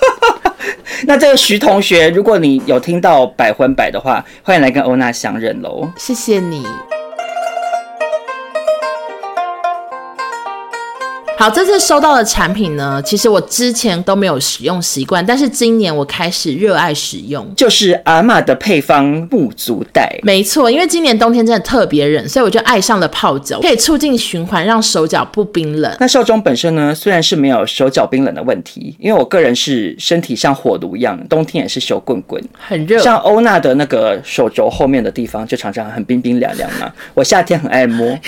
[1.06, 5.90] 那这个徐同学，如果你有听到百分百的话，欢迎来跟欧娜相认喽！
[5.98, 6.64] 谢谢你。
[11.36, 20.18] 好，这次收到的产品呢，其实我之前都没有使用习惯，但是今年我开始热爱使用，就是阿玛的配方不足袋。
[20.24, 25.94] 没错，因为今年冬天真的特别冷，所以我就爱上了泡脚，可以促进循环，让手脚不冰冷。
[26.00, 33.00] 那少中本身呢，虽然是没有手脚冰冷的问题，因为我个人是身体像火炉一样，冬天也是手棍棍，很热。
[33.00, 36.90] 像欧娜的那个手肘后面的地方，就常常很冰冰凉凉嘛。
[37.14, 38.18] 我夏天很爱摸。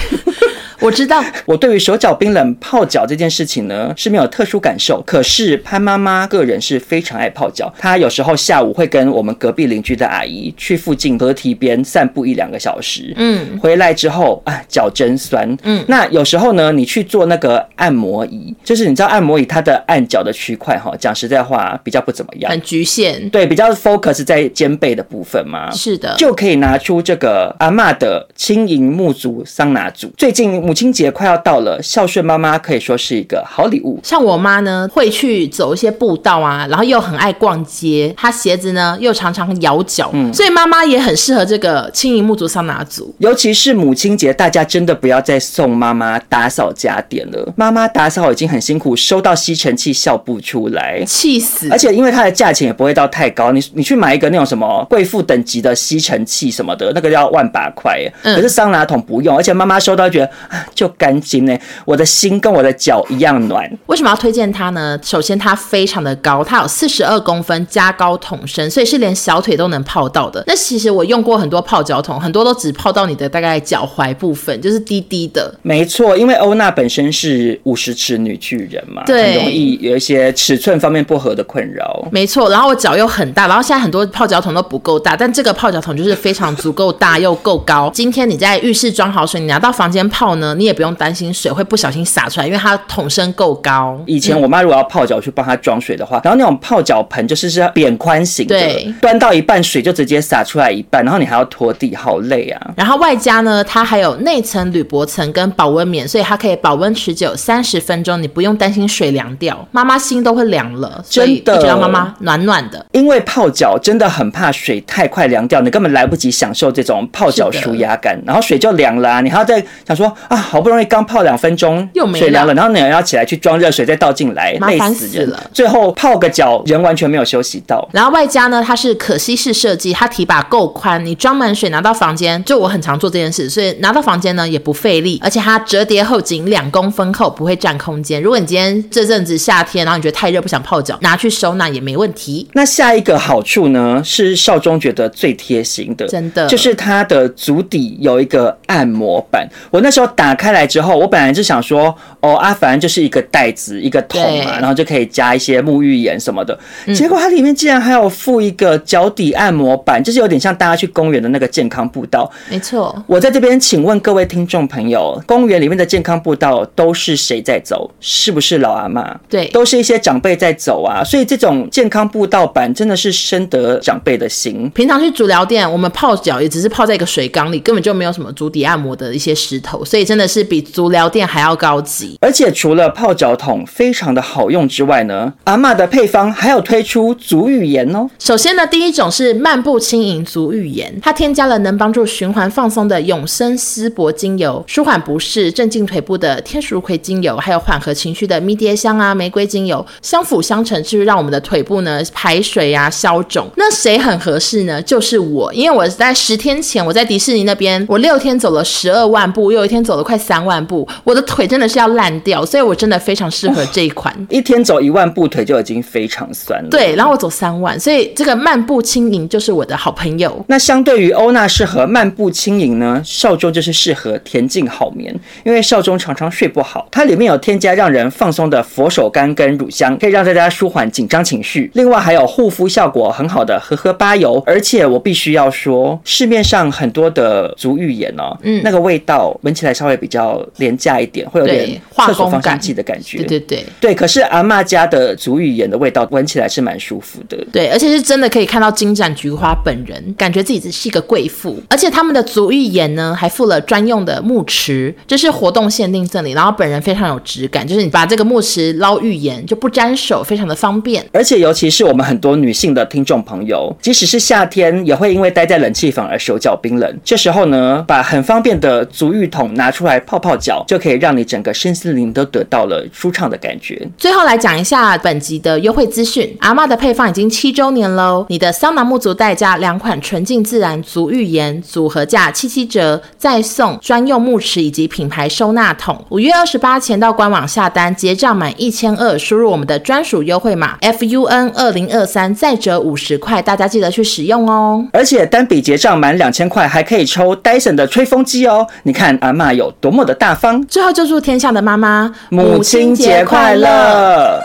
[0.81, 5.01] 我知道， 我对于手脚冰冷泡脚这件事情呢，是没有特殊感受。
[5.07, 30.45] 可是潘妈妈个人是非常爱泡脚，她有时候下午会跟我们隔壁邻居的阿姨去附近河堤边散步一两个小时，嗯，回来之后啊，脚真酸，嗯，那有时候呢，你去做那个按摩椅，就是你知道按摩椅它的按脚的区块哈，讲实在话比较不怎么样，很局限，对，比较 focus 在肩背的部分嘛，是的，就可以拿出这个阿嬷的轻盈木足桑拿组，最近。
[30.65, 33.99] 母亲节快要到了，孝顺妈妈可以说是一个好礼物。
[34.03, 43.13] 像我妈呢，会去走一些步道啊，然后又很爱逛街，她鞋子呢又常常咬脚，嗯，所以妈妈也很适合这个轻盈木足桑拿组。
[43.17, 47.53] 尤其是母亲节，大家真的不要再送妈妈打扫家电了。
[47.55, 51.67] 妈妈打扫已经很辛苦，收到吸尘器笑不出来，气死！
[51.71, 60.29] 而且因为它的价钱也不会到太高，你你去买一个那种什么贵妇等级的吸尘器什么的，那个要万把块，嗯，可是桑拿桶不用，而且妈妈收到觉得。
[60.73, 63.69] 就干净呢，我的心跟我的脚一样暖。
[63.87, 64.97] 为什么要推荐它呢？
[65.03, 70.43] 首先它非常的高，它有四十二公分加高筒身，所以是连小腿都能泡到的。
[70.47, 75.53] 那其实我用过很多泡脚桶，很多都只泡到你的大概脚踝部分，就是低低的。
[75.61, 82.07] 没错，因为欧娜本身是五十尺女巨人嘛，对，很容易有一些尺寸方面不合的困扰。
[82.11, 87.89] 没错，然后我脚又很大，然后现在很多泡脚桶都不够大，但这个泡脚桶就是非常足够大又够高。
[87.93, 94.01] 今天你在浴室装好水，你拿到房间泡呢，你也不用担心水会不小心洒出来，因为它桶身够高。
[94.07, 102.71] 以前我妈如果要泡脚去帮她装水的话，然后那种泡脚盆就是是扁宽型的，对，端到一半水就直接洒出来一半，然后你还要拖地，好累啊。
[102.75, 112.83] 然后外加呢，它还有内层铝箔层跟保温棉，所以它可以保温持久三十分钟，你不用担心水凉掉，妈妈心都会凉了，真的，觉得妈妈暖暖的。
[112.93, 120.85] 因为泡脚真的很怕水太快凉掉，你根本来不及享受这种泡脚舒压感，然后水就凉了啊，你还要再想说啊，好不容易。
[120.85, 125.49] 刚泡两分钟，又没水凉了，然后你要起来去装热水，再倒进来，累死人了。
[125.53, 127.87] 最后泡个脚，人完全没有休息到。
[127.91, 138.21] 然后外加呢，它是可吸式设计，它提把够宽，你装满水拿到房间，就我很常做这件事，所以拿到房间呢也不费力，而且它折叠后仅两公分厚，不会占空间。
[138.21, 142.47] 如果你今天这阵子夏天，然后你觉得太热不想泡脚，拿去收纳也没问题。
[142.53, 149.47] 那下一个好处呢，是少中觉得最贴心的，真的就是它的足底有一个按摩板。
[149.71, 156.57] 我那时候打开来之后，我本来就想说，哦啊，反正就是一个袋子，一个桶嘛，然后就可以加一些沐浴盐什么的。
[156.93, 162.31] 结果它里面竟然还有附一个脚底按摩板，就是有点像大家去公园的那个健康步道。
[162.47, 167.89] 没错，我在这边请问各位听众朋友，公园里面的健康步道都是谁在走？
[167.99, 169.19] 是不是老阿妈？
[169.27, 171.03] 对，都是一些长辈在走啊。
[171.03, 174.69] 所以这种健康步道板真的是深得长辈的心。
[174.75, 181.09] 平常去足疗店，我们泡脚也只是泡在一个水缸里，根本就没有什么足底按摩的一些石头，所以真的是比足疗。
[181.15, 188.09] 店还要高级，而且除了泡脚桶非常的好用之外呢，阿玛的配方还有推出足浴盐哦。
[188.19, 203.47] 首先呢，第一种是漫步轻盈足浴盐，它添加了能帮助循环放松的永生丝柏精油，舒缓不适、镇静腿部的天竺葵精油，还有缓和情绪的迷迭香啊、玫瑰精油，相辅相成，就是让我们的腿部呢排水啊、消肿。
[203.55, 204.81] 那谁很合适呢？
[204.81, 214.13] 就是我，因为我在十天前我在迪士尼那边，我六天走了十二万步，又有一天走了快三万步，我的腿真的是要烂掉，所以我真的非常适合这一款。
[214.29, 216.69] 一天走一万步，腿就已经非常酸了。
[216.69, 220.43] 对，然后我走三万，所以这个漫步轻盈就是我的好朋友。
[220.47, 226.87] 那相对于欧娜适合漫步轻盈呢，少中就是适合恬静好眠，因为少中常常睡不好。
[226.91, 231.69] 它里面有添加让人放松的佛手柑跟乳香，可以让大家舒缓紧张情绪。
[231.75, 243.17] 另外还有护肤效果很好的荷荷巴油，而且我必须要说，市面上很多的足浴盐哦，嗯，那个味道闻起来稍微比较廉价一点，会有点厕所芳香剂的感觉。
[243.19, 247.37] 对对对对，可是阿妈家的足浴盐的味道闻起来是蛮舒服的。
[247.51, 251.61] 对，而且是真的可以看到金盏菊花本人，感觉自己是一个贵妇。
[251.69, 261.05] 而且他们的足浴盐呢，还附了专用的木池，这是活动限定赠礼，然后本人非常有质感，就是你把这个木池捞浴盐就不沾手，非常的方便。
[261.11, 266.99] 而且尤其是我们很多女性的听众朋友，即使是夏天，也会因为待在冷气房而手脚冰冷。
[267.03, 273.87] 这时候呢，把很方便的足浴桶拿出来泡泡脚，就可以让你整个身心灵都得到了舒畅的感觉。
[273.97, 286.03] 最后来讲一下本集的优惠资讯，阿嬷的配方已经七周年喽，你的桑拿沐足袋加两款纯净自然足浴盐组合价七七折，再送专用木池以及品牌收纳桶。
[286.09, 294.87] 五月二十八前到官网下单，结账满一千二，输入我们的专属优惠码 FUN 二零二三，再折五十块，大家记得去使用哦。
[294.93, 298.65] 而且单笔结账满两千块，还可以抽 Dyson 的吹风机哦。
[298.83, 300.65] 你看阿嬷有多么的大方。
[300.67, 301.84] 最后就祝天下的妈妈
[302.29, 304.41] 母亲节快乐。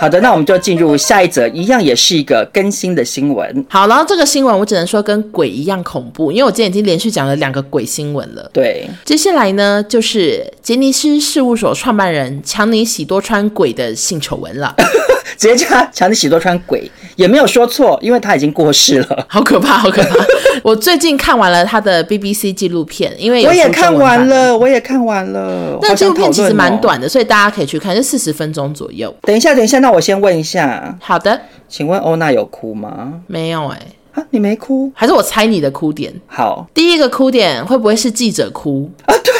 [0.00, 3.64] 好的，那我们就进入下一则，一样也是一个更新的新闻。
[3.68, 8.50] 好，然后这个新闻我只能说跟鬼一样恐怖，因为我今天已经连续讲了两个鬼新闻了。
[8.52, 14.74] 对，接下来呢就是杰尼斯事务所创办人强尼喜多川鬼的性丑闻了。
[15.38, 20.16] 直接叫他强尼喜多川鬼也没有说错，因为他已经过世了，好可怕，好可怕。
[20.62, 25.78] 我最近看完了他的 BBC 纪录片，因为我也看完了，我也看完了。
[25.82, 29.12] 那纪录片其实蛮短的，所以大家可以去看，就四十分钟左右。
[29.22, 30.96] 等一下，等一下，那我先问一下。
[31.00, 33.12] 好的，请问欧娜有哭吗？
[33.26, 33.78] 没有哎、
[34.14, 34.90] 欸，啊，你没哭？
[34.94, 36.12] 还是我猜你的哭点？
[36.26, 39.14] 好，第一个哭点会不会是记者哭啊？
[39.24, 39.31] 对。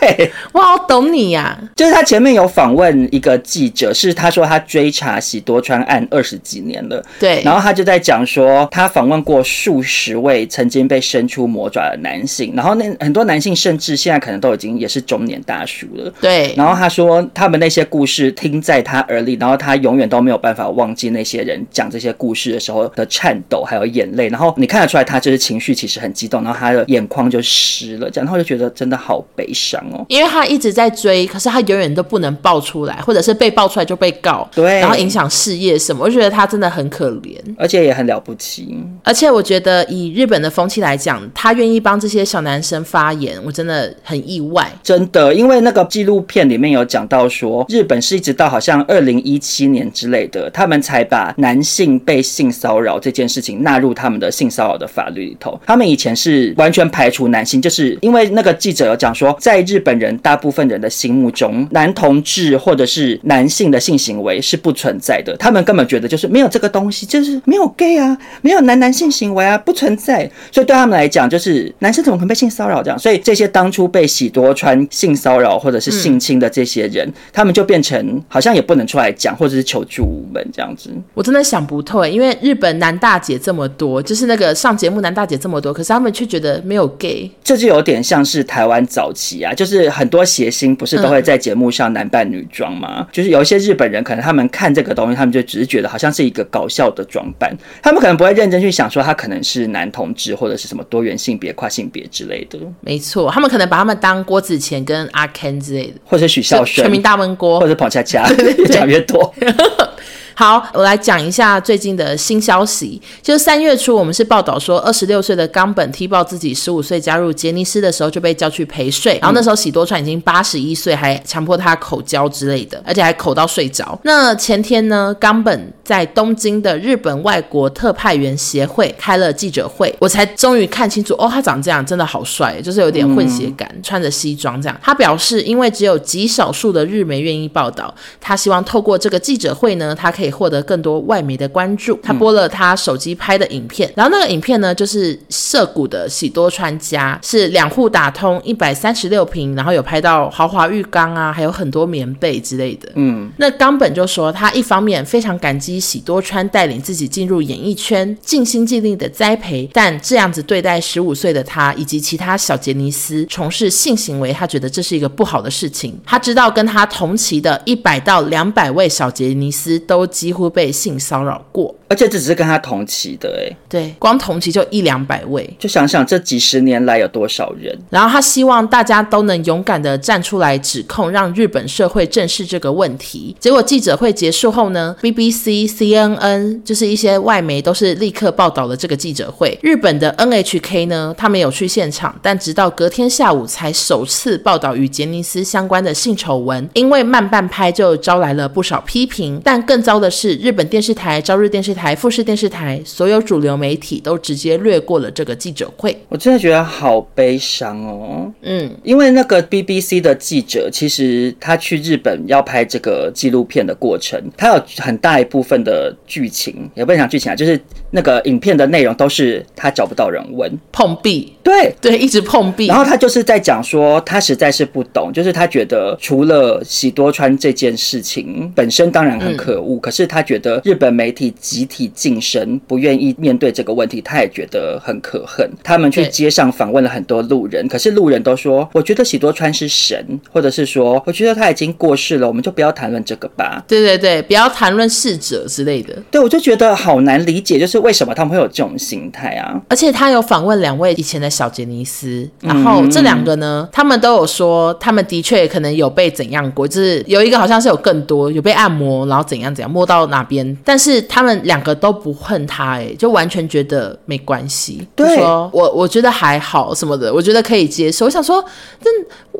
[0.00, 1.72] 对，我好懂你呀、啊。
[1.76, 7.04] 就是他前面有访问一个记者，是他说他追查喜多川案二十几年了。
[7.18, 16.12] 对，然后他就在讲说，他访问过数十位曾经被伸出魔爪的男性，然后那很多男性甚至现在可能都已经也是中年大叔了。
[16.20, 30.04] 对，然后他说他们那些故事听在他耳里，然后他永远都没有办法忘记那些人讲这些故事的时候的颤抖还有眼泪，然后你看得出来他就是情绪其实很激动，然后他的眼眶就湿了，这样，然后就觉得真的好悲伤哦。
[30.08, 36.04] 因为他一直在追，可是他永远都不能爆出来，或者是被爆出来就被告，对，然后影响事业什么。
[36.04, 38.76] 我觉得他真的很可怜，而且也很了不起。
[39.02, 44.70] 而且我觉得以日本的风气来讲，他愿意帮这些小男生发言，我真的很意外。
[44.82, 55.58] 真的，因为那个纪录片里面有讲到说，日本是一直到好像二零一七年之类的，他们才把男性被性骚扰这件事情纳入他们的性骚扰的法律里头。
[55.66, 65.36] 他们以前是完全排除男性，就是因为那个记者有讲说，在日本人大部分人的心目中，男同志或者是男性的性行为是不存在的。
[65.38, 70.30] 他们根本觉得就是没有这个东西，就是没有 gay 啊，没有男男性行为啊，不存在。
[70.52, 72.98] 所以对他们来讲，就是男生怎么可能被性骚扰这样？
[72.98, 80.90] 所以这些当初被喜多川性骚扰或者是性侵的这些人，嗯、他们就变成好像也不能出来讲，或者是求助无门这样子。
[81.14, 92.96] 我真的想不透，因为日本男大姐这么多，就是那个上节目男大姐这么多，可是他们却觉得没有 gay，这就有点像是台湾早期啊，就是很多谐星不是都会在节目上男扮女装吗？
[92.98, 102.58] 嗯、就是有一些日本人可能他们看这个东西，他们就只是觉得好像是一个搞笑的装扮，他们可能不会认真去想说他可能是男同志或者是什么多元性别、跨性别之类的。
[102.80, 109.34] 没错，他们可能把他们当郭子乾跟阿 Ken 之类的，或者许孝顺、全民大闷锅，或者跑恰恰， 越讲越多。
[110.36, 113.00] 好，我来讲一下最近的新消息。
[113.22, 123.96] 就是三月初，我们是报道说，二十六岁的冈本踢爆自己十五岁加入杰尼斯的时候就被叫去陪睡，然后那时候喜多川已经八十一岁，还强迫他口交之类的，而且还口到睡着。
[124.02, 134.76] 那前天呢，冈本在东京的日本外国特派员协会开了记者会，我才终于看清楚，哦，他长这样真的好帅，就是有点混血感，嗯、穿着西装这样。
[134.82, 140.23] 他表示，因为只有极少数的日媒愿意报道，他希望透过这个记者会呢，他可以。
[140.24, 141.98] 可以获得更多外媒的关注。
[142.02, 152.88] 他播了他手机拍的影片，然后那个影片呢，就是涉谷的喜多川家是两户打通一百三十六平，然后有拍到豪华浴缸啊，还有很多棉被之类的。
[152.94, 166.00] 嗯，那冈本就说他一方面非常感激喜多川带领自己进入演艺圈，尽心尽力的栽培，但这样子对待十五岁的他以及其他小杰尼斯从事性行为，他觉得这是一个不好的事情。
[166.06, 171.74] 他知道跟他同期的一百到两百位小杰尼斯都几乎被性骚扰过。
[171.94, 177.72] 而且这只是跟他同期的哎，对，光同期就一两百位，就想想这几十年来有多少人。
[177.88, 183.36] 然后他希望大家都能勇敢的站出来指控，让日本社会正视这个问题。
[183.38, 189.56] 结果记者会结束后呢，BBC、CNN 就是一些外媒都是立刻报道了这个记者会。
[189.62, 199.40] 日本的 NHK 呢，他没有去现场，但直到隔天下午才首次报道与杰尼斯相关的性丑闻，因为慢半拍就招来了不少批评。
[199.44, 201.83] 但更糟的是，日本电视台朝日电视台。
[201.84, 208.32] 台富士电视台所有主流媒体都直接略过了这个记者会，我真的觉得好悲伤哦。
[208.40, 217.60] 嗯，因为那个 BBC 的记者，其实他去日本要拍这个纪录片的过程，他有很大一部分的剧情，也不能讲剧情啊，就是
[217.90, 222.66] 那个影片的内容都是他找不到人问碰壁，对对，一直碰壁。
[222.68, 231.30] 然后他就是在讲说，他实在是不懂，就是他觉得除了喜多川这件事情本身当然很可恶，嗯，可是他觉得日本媒体
[231.64, 231.74] 集体。
[231.74, 235.50] 体晋升，不愿意面对这个问题，他也觉得很可恨。
[235.64, 246.00] 他们去街上访问了很多路人，可是路人都说：“我觉得喜多川是神，或者是说，我觉得他已经过世了，我们就不要谈论这个吧。”对对对，不要谈论逝者之类的。
[246.12, 249.60] 对，我就觉得好难理解，就是为什么他们会有这种心态啊？
[249.68, 261.53] 而且他有访问两位以前的小杰尼斯，然后这两个呢，他们都有说，他们的确可能有被怎样过，就是有一个好像是有更多有被按摩，然后怎样怎样摸到哪边，但是他们两。
[261.62, 264.86] 个都不恨他，哎，就完全觉得没关系。
[264.94, 268.06] 对，说我我觉得还好什么的，我觉得可以接受。
[268.06, 268.44] 我想说，
[268.82, 268.92] 但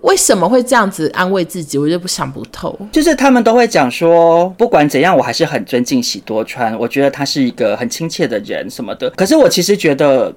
[0.02, 1.78] 为什么会这样子安慰自己？
[1.78, 2.78] 我就不想不透。
[2.92, 9.08] 就是他们都会讲说，不管怎样，我还是很尊敬喜多川，我觉得他是一个很亲切的人什么的。
[9.10, 10.32] 可是我其实觉得。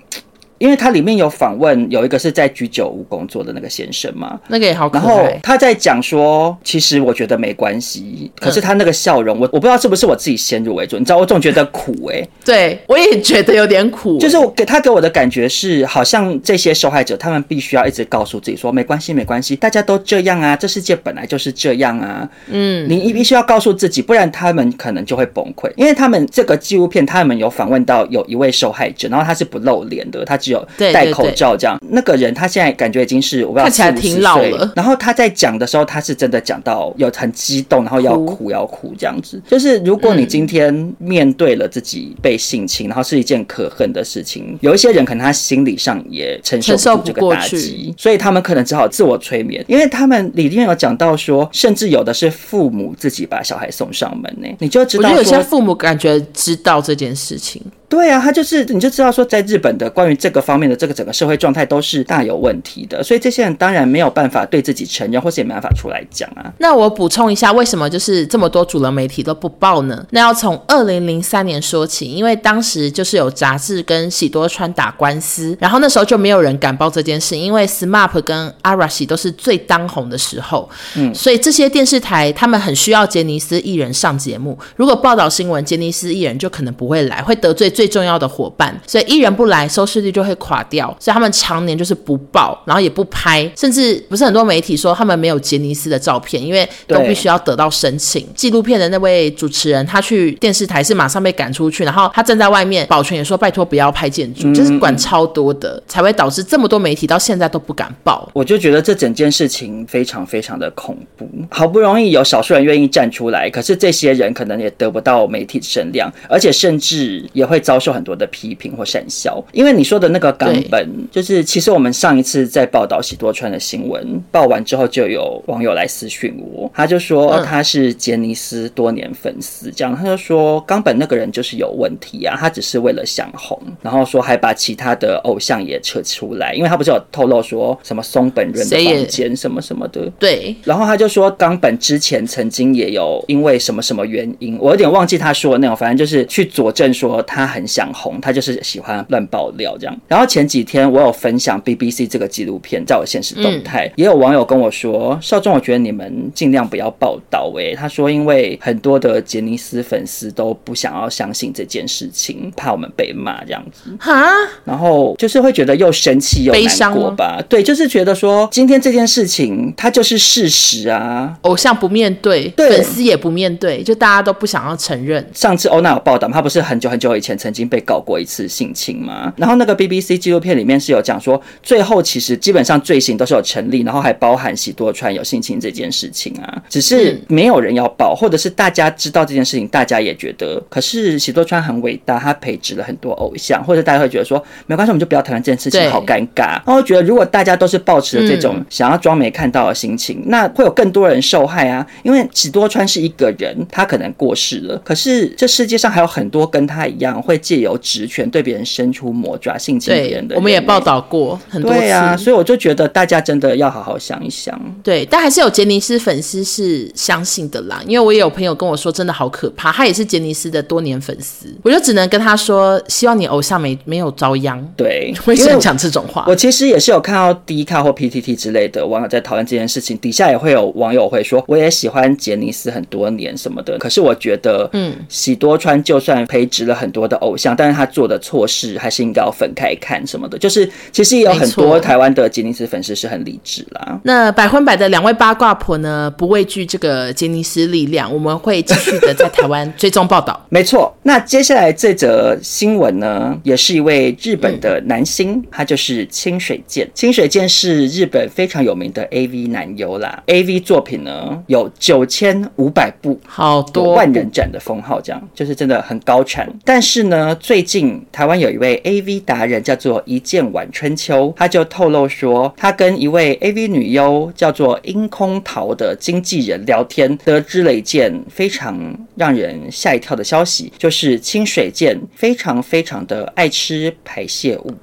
[0.60, 5.04] 因为他里面有访问，有一个是在居酒屋工作的那个先生嘛，那个也好可爱。
[5.04, 12.30] 然后他在讲说，其实我觉得没关系，可是他那个笑容，我我不知道是不是我自己先入为主，你知道，我总觉得苦哎、欸。
[12.44, 22.30] 对，我也觉得有点苦、欸，就是我给他给我的感觉是，好像这些受害者他们必须要一直告诉自己说，没关系，没关系，大家都这样啊，这世界本来就是这样啊。
[22.48, 25.72] 嗯，你必须要告诉自己，不然他们可能就会崩溃。
[25.76, 31.78] 因为他们这个纪录片，他们有访问到有一位受害者，然后他是不露脸的，他只有戴口罩这样。
[31.90, 39.42] 那个人他现在感觉已经是我不知道四五十岁，然后他在讲的时候，他是真的讲到有很激动，然后要哭要哭这样子。
[39.48, 49.64] 就是如果你今天面对了自己被性侵，然后是一件可恨的事情，有一些人可能他心理上也承受不住这个打击，所以他们可能只好自我催眠。
[49.68, 57.62] 因为他们里面有讲到说，甚至有的是父母自己把小孩送上门呢，你就知道说，有些父母感觉知道这件事情。
[57.90, 66.54] 对啊，他就是，你就知道说，在日本的关于这个方面的这个整个社会状态都是大有问题的，所以这些人当然没有办法对自己承认，或是也没办法出来讲啊。
[66.58, 70.06] 那我补充一下，为什么就是这么多主流媒体都不报呢？
[70.10, 87.72] 那要从二零零三年说起，因为当时就是有杂志跟喜多川打官司，然后那时候就没有人敢报这件事，因为 SMAP 跟 Arashi 都是最当红的时候，嗯，所以这些电视台他们很需要杰尼斯艺人上节目，如果报道新闻，杰尼斯艺人就可能不会来，会得罪。
[87.78, 90.88] 最重要的伙伴，所以艺人不来，收视率就会垮掉。
[91.00, 98.28] 所以他们常年就是不报，然后也不拍，甚至不是很多媒体说他们没有杰尼斯的照片，因为都必须要得到申请。
[98.34, 108.28] 纪录片的那位主持人，他去电视台是马上被赶出去，然后他站在外面，保全也说拜托不要拍建筑，就是管超多的，才会导致这么多媒体到现在都不敢报。
[108.34, 111.30] 我就觉得这整件事情非常非常的恐怖。
[111.52, 117.62] 好不容易有少数人愿意站出来，可是这些人可能也得不到媒体声量，而且甚至也会。
[117.68, 147.57] 遭受很多的批评或讪笑，因为你说的那个冈本，就是其实我们上一次在报道喜多川的新闻报完之后，就有网友来私讯我，他就说他是杰尼斯多年粉丝，这样他就说冈本那个人就是有问题啊，他只是为了想红，然后说还把其他的偶像也扯出来，因为他不是有透露说什么松本润的房间什么什么的，对，然后他就说冈本之前曾经也有因为什么什么原因，我有点忘记他说的那种，反正就是去佐证说他。
[147.58, 149.98] 很想红，他就是喜欢乱爆料这样。
[150.08, 157.52] 然后前几天我有分享 BBC 这个纪录片，在我现实动态，嗯、也有网友跟我说，少壮，我觉得你们尽量不要报道。
[157.58, 163.90] 哎，他说因为很多的杰尼斯粉丝都不想要相信这件事情，怕我们被骂这样子。
[164.00, 164.32] 哈，
[164.64, 167.42] 然后就是会觉得又生气又难过吧？
[167.50, 175.26] 对，就是觉得说今天这件事情它就是事实啊，偶像不面对，对粉丝也不面对，就大家都不想要承认。
[175.34, 179.34] 上次欧娜有报道，他不是很久很久以前曾经被告过一次性侵吗？
[179.38, 196.62] 然后那个 BBC 纪录片里面是有讲说，最后其实基本上罪行都是有成立，然后还包含喜多川有性侵这件事情啊，只是没有人要报，或者是大家知道这件事情，大家也觉得，可是喜多川很伟大，他培植了很多偶像，或者大家会觉得说，没关系，我们就不要谈论这件事情，好尴尬。
[196.66, 210.36] 然后觉得如果大家都是抱持着这种想要装没看到的心情，那会有更多人受害啊，因为喜多川是一个人，他可能过世了，可是这世界上还有很多跟他一样会借由职权对别人伸出魔爪、性侵别人的。
[210.36, 211.80] 我们也报道过很多次。
[211.80, 214.60] 对啊，所以我就觉得大家真的要好好想一想。
[214.84, 219.72] 对，但还是有杰尼斯粉丝是相信的啦，因为我也有朋友跟我说，真的好可怕。
[219.72, 224.64] 他也是杰尼斯的多年粉丝，我就只能跟他说，希望你偶像没没有遭殃。
[224.76, 226.26] 对，为什么讲这种话？
[226.28, 240.38] 我其实也是有看到 D 卡或 PTT 之类的网友在讨论这件事情，底下也会有网友会说，我也喜欢杰尼斯很多年什么的，可是我觉得，嗯，喜多川就算培植了很多的偶像，但是他做的错事还是应该要分开看什么的。
[240.38, 244.00] 就是其实也有很多台湾的杰尼斯粉丝是很理智啦。
[244.04, 250.40] 那百分百的两位八卦婆呢，不畏惧这个杰尼斯力量，我们会继续的在台湾追踪报道。
[250.50, 256.88] 没错，那接下来这则新闻呢，也是一位日本的男星，嗯、他就是清水健。
[256.94, 266.48] 清水健是日本非常有名的 AV 男优啦，AV 作品呢有九千五百部，好多万人斩的封号，这样就是真的很高产。
[266.64, 278.78] 但是呢，最近台湾有一位 AV 达人叫做一剑晚春秋，他就透露说，他跟一位 AV 女优叫做樱空桃的经纪人聊天，得知了一件非常
[279.16, 284.74] 让人吓一跳的消息，就是清水健非常非常的爱吃排泄物。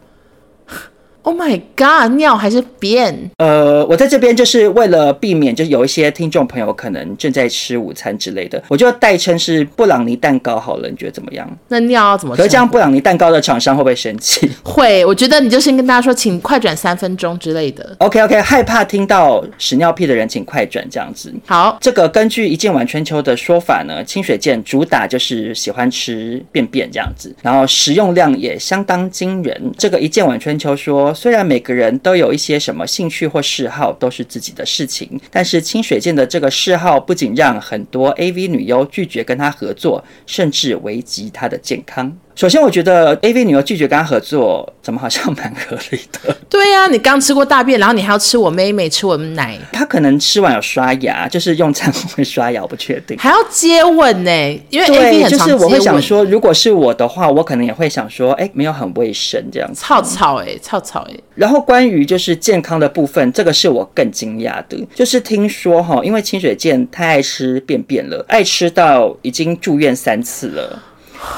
[1.25, 2.12] Oh my god！
[2.16, 3.31] 尿还是便？
[3.39, 10.89] 呃，我在这边就是为了避免，就是有一些听众朋友可能正在吃午餐之类的，我就代称是布朗尼蛋糕好了。
[10.91, 11.51] 你觉得怎么样？
[11.68, 12.37] 那尿要怎么？
[12.37, 14.51] 可是这样布朗尼蛋糕的厂商会不会生气？
[14.62, 17.97] 会，我觉得你就先跟大家说，请快转三分钟之类的。
[18.01, 21.33] OK OK，害怕听到屎尿屁的人请快转这样子。
[21.47, 29.72] 好，这个根据一见晚春秋的说法呢，清水健主打就是喜欢吃便便这样子，然后食用量也相当惊人。
[29.79, 31.14] 这个一见晚春秋说。
[31.15, 42.17] 虽然每个人都有一些什么兴趣或嗜好，都是自己的事情，但是清水健的这个嗜好不仅让很多 AV 女优拒绝跟他合作，甚至危及他的健康。
[42.35, 46.37] 首先，我觉得 AV 女优拒绝跟他合作，怎么好像蛮合理的？
[46.51, 49.57] 对呀、啊，你刚吃过大便，然后你还要吃我妹妹，吃我们奶。
[49.72, 53.16] 他可能吃完有刷牙，就是用餐会刷牙，我不确定。
[53.18, 54.30] 还要接吻呢？
[54.68, 55.49] 因为 AV 很常。
[55.49, 59.80] 就是我会想说，如果是我的话，我可能也会想说，哎，没有很卫生这样子。
[59.80, 61.14] 草草哎，臭臭哎。
[61.37, 70.82] 然后关于就是健康的部分，这个是我更惊讶的，就是听说哈，因为清水健太爱吃便便了，爱吃到已经住院三次了，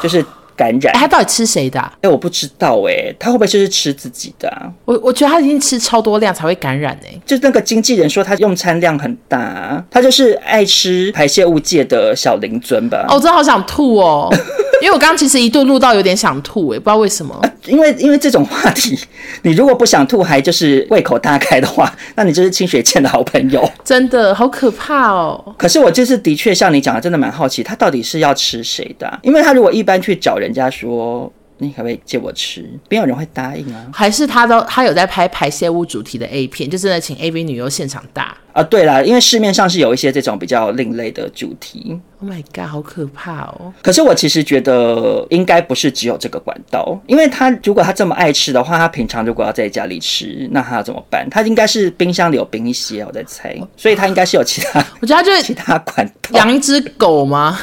[0.03, 0.24] 就是。
[0.57, 1.92] 感染、欸，他到底吃谁的、啊？
[1.96, 4.72] 哎、欸，我不知道哎、欸，他会不会就是吃自己的、啊？
[4.86, 7.20] 我我觉得他已经吃超多量才会感染哎、欸。
[7.26, 13.04] 就那个经纪人说他用餐量很大、啊，他就是爱吃排泄物界的小林尊吧？
[13.09, 14.32] 哦，我真的好想吐哦，
[14.81, 17.35] 因为我刚刚其实一度录到有点想吐哎、欸，不知道为什么。
[17.35, 18.99] 啊、因为因为这种话题，
[19.43, 23.70] 你如果不想吐还就是胃口大开的话，那你就是清水健的好朋友。
[23.85, 25.55] 真的好可怕哦。
[25.59, 29.18] 可是我这次的确像你讲的，真的蛮好奇他到底是要吃谁的、啊？
[29.22, 30.47] 因为他如果一般去找人。
[30.47, 32.68] 人家说，你可不可以借我吃？
[32.88, 33.86] 没有人会答应啊。
[33.92, 38.62] 还是他都他有在拍排泄物主题的 A 片，就真的请 AV 女优现场打啊？
[38.62, 41.98] 对啦，因为市面上是有一些这种比较另类的主题。
[42.20, 43.72] Oh my god，好可怕哦！
[43.82, 51.28] 可是我其实觉得应该不是只有这个管道，因为他如果他这么爱吃的话，他平常如果要在家里吃，那他要怎么办？
[51.30, 54.82] 他应该是冰箱里有冰一些，我在猜，所以他应该是有其他。
[55.00, 57.59] 我觉得他就是 其他管道，养一只狗吗？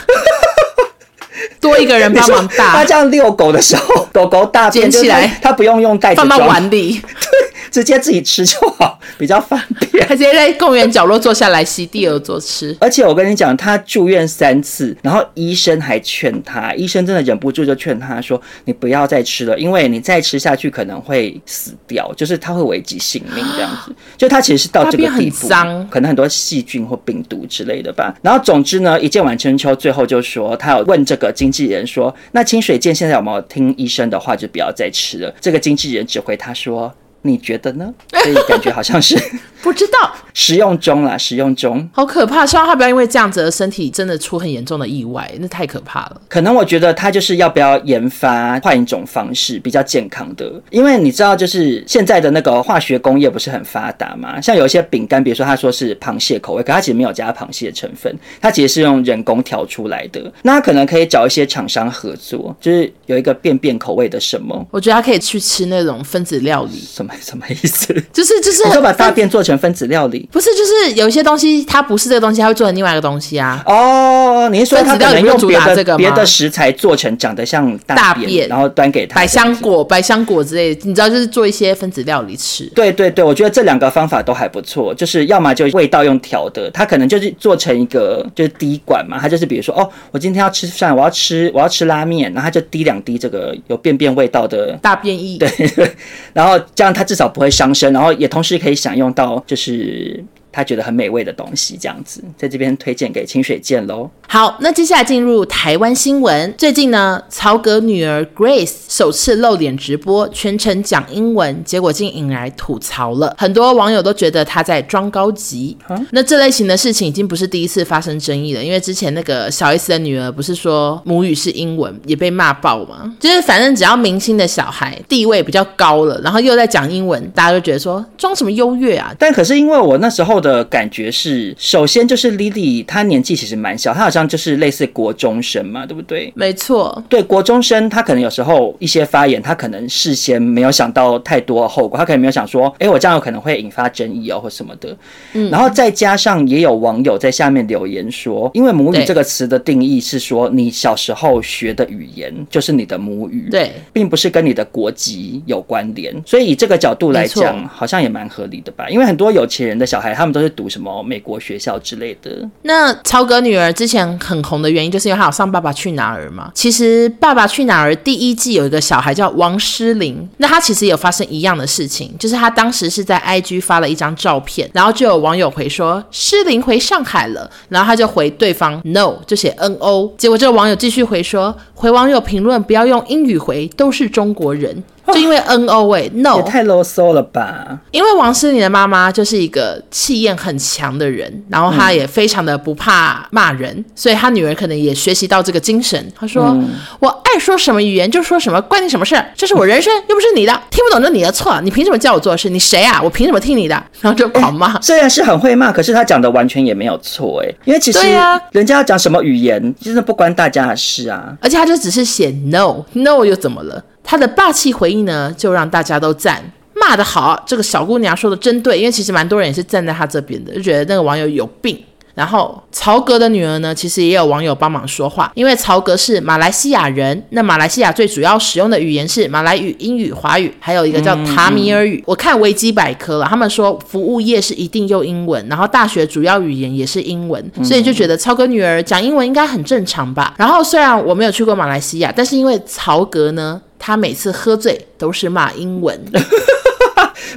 [1.61, 7.01] 多一个人帮忙大，他这样遛狗的时候，狗狗大便捡起来，他不用用袋子装，放到碗里。
[7.01, 7.39] 对，
[7.73, 10.05] 直接自己吃就好， 比较方便。
[10.07, 12.77] 他直接在公园角落坐下来席地而坐吃。
[12.79, 23.91] 而且我跟你讲，他住院三次，然后医生还劝他，医生真的忍不住就劝他说：“你不要再吃了，因为你再吃下去可能会死掉，就是他会危及性命这样子。
[24.15, 25.47] ”就他其实是到这个地步，
[25.89, 28.13] 可能很多细菌或病毒之类的吧。
[28.21, 36.93] 然后总之呢，一见晚春秋最后就说，他有问这个经纪人说：“那清水健现在有没有听医生的话，就不要再吃了？”这个经纪人指挥他说。
[37.23, 37.93] 你觉得呢？
[38.11, 39.17] 所以感觉好像是
[39.63, 42.45] 不知道使用中啦，使用中，好可怕！
[42.45, 46.21] 希望他不要因为这样子的身体真的出很严重的意外，那太可怕了。
[46.27, 54.41] 可能我觉得他就是要不要研发换一种方式比较健康的，因为你知道，就是现在的那个化学工业不是很发达嘛？
[54.41, 60.31] 像有一些饼干，比如说他说是螃蟹口味，可他其实没有加螃蟹的成分，他其实是用人工调出来的。
[60.41, 64.67] 那他可能可以找一些厂商合作，就是有一个便便口味的什么？
[64.71, 67.12] 我觉得他可以去吃那种分子料理，什么？
[67.21, 67.93] 什么意思？
[68.11, 70.27] 就 是就是，你说把大便做成分子料理？
[70.31, 73.61] 不是，就是有一些东西它不是这个东西，它会做成另外一个东西啊。
[73.65, 79.15] 哦，你是说它可能用别的这个别的食材做成长得像大便，大便然后端给他？
[79.15, 82.65] 百香果、百香果之类的，你知道，就是做一些分子料理吃。
[82.75, 84.93] 对对对，我觉得这两个方法都还不错。
[84.93, 95.37] 就是要么就味道用调的，它可能就是做成一个就是滴管嘛，它就是比如说哦，我今天要吃饭，我要吃我要吃拉面，然后它就滴两滴这个有便便味道的大便液。
[95.37, 95.49] 对，
[96.33, 100.23] 然后这样它至少不会伤身，然后也同时可以享用到就是。
[100.53, 104.07] 他觉得很美味的东西，这样子在这边推荐给清水健喽。
[104.27, 106.53] 好，那接下来进入台湾新闻。
[106.55, 113.35] 最近呢，曹格女儿 Grace 首次露脸直播，全程讲英文，结果竟引来吐槽了。
[113.37, 115.75] 很多网友都觉得她在装高级。
[115.89, 123.11] 嗯、那这类型的事情已经不是第一次发生争议了，因为之前那个小 S 的女儿不是说母语是英文，也被骂爆吗？
[123.19, 129.11] 就是反正只要明星的小孩地位比较高了，然后又在讲英文，大家都觉得说装什么优越啊？
[129.17, 130.42] 但可是因为我那时候。
[130.43, 136.31] 的感觉是，首先就是 Lily，她年纪其实蛮小，她好像就是类似国中生嘛，对不对？
[136.35, 144.95] 没错，对国中生，她可能有时候一些发言，她可能事先没有想到太多后果，她可能没有想说，哎，我这样有可能会引发争议哦，或什么的。
[145.31, 158.89] 嗯，然后再加上也有网友在下面留言说，因为母语这个词的定义是说，你小时候学的语言就是你的母语，对，并不是跟你的国籍有关联，所以以这个角度来讲，好像也蛮合理的吧？
[158.89, 160.32] 因为很多有钱人的小孩，他们。
[160.33, 162.49] 都是读什么美国学校之类的。
[162.63, 166.51] 那曹格女儿之前很红的原因，就是因为她有上《爸爸去哪儿》嘛。
[166.55, 184.83] 其实《爸爸去哪儿》第一季有一个小孩叫王诗龄，那她其实有发生一样的事情，就是她当时是在 IG 发了一张照片，然后就有网友回说诗龄回上海了，然后她就回对方 No，就写 NO，结果这个网友继续回说，回网友评论不要用英语回，都是中国人。
[185.07, 187.79] 就因为 N O 哎，No 也太啰嗦了吧！
[187.91, 196.11] 因为王诗龄的妈妈就是一个气焰很强的人，然后她也非常的不怕骂人，嗯、所以她女儿可能也学习到这个精神。
[196.17, 199.21] 她说：“嗯、我爱说什么语言就说什么，关你什么事？
[199.35, 202.49] 这是我人生，又不是你的， 听不懂就你的错，你凭什么叫我做事？
[202.49, 203.01] 你谁啊？
[203.03, 204.79] 我凭什么听你的？” 然后就狂骂。
[204.81, 211.35] 虽然是很会骂，可是她讲的完全也没有错哎，因为其实对啊，人家要讲什么语言，真的不关大家的事啊。
[211.41, 213.83] 而且她就只是写 No No 又怎么了？
[214.03, 216.43] 他的霸气回应呢，就让大家都赞，
[216.75, 217.41] 骂得好。
[217.47, 221.81] 这个小姑娘说的真对，因为其实蛮多人也是站在她这边的，就觉得那个网友有病。
[222.15, 231.97] 然后曹格的女儿呢，其实也有网友帮忙说话，因为曹格是马来西亚人，那马来西亚最主要使用的语言是马来语、英语、华语，还有一个叫塔米尔语。
[231.97, 240.35] 嗯嗯、我看维基百科了，他们说服务业是一定用英文，然后大学主要语言也是英文，所以就觉得曹格女儿讲英文应该很正常吧。
[240.37, 245.99] 然后虽然我没有去过马来西亚，但是因为曹格呢，他每次喝醉都是骂英文。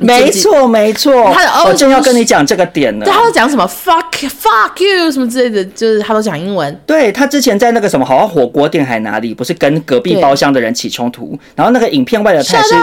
[0.01, 3.05] 没错，没错，他我正要跟你讲这个点呢。
[3.05, 6.80] 对，他都讲什么 fuck fuck you 什么之类的，就是他都讲英文。
[6.84, 12.74] 对，他之前在那个什么，好像火锅店还哪里，不是跟隔壁包厢的人起冲突，然后那个影片外的他是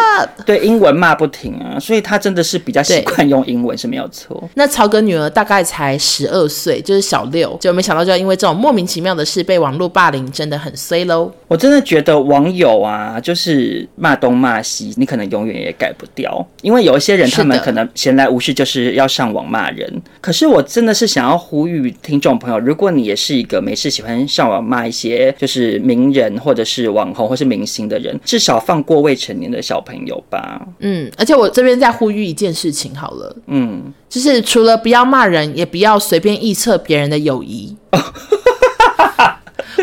[0.45, 4.49] 对英文骂不停啊，所以他真的是比较习惯用英文是没有错。
[4.54, 11.32] 那曹格女儿大概才十二岁，就是小六，就没想到就要因为这种莫名其妙的事被网络霸凌，真的很衰喽。
[11.47, 16.93] 我真的觉得网友啊，就是骂东骂西，你可能永远也改不掉，因为有。
[17.00, 30.62] 些人他们可能闲来无事就是要上网骂人，可是我真的是想要呼吁听众朋友，如果你也是一个没事喜欢上网骂一些就是名人或者是网红或是明星的人，至少放过未成年的小朋友吧。
[30.80, 37.76] 嗯，而且我这边再呼吁一件事情好了，嗯，就是除了不要骂人，也不要随便臆测别人的友谊。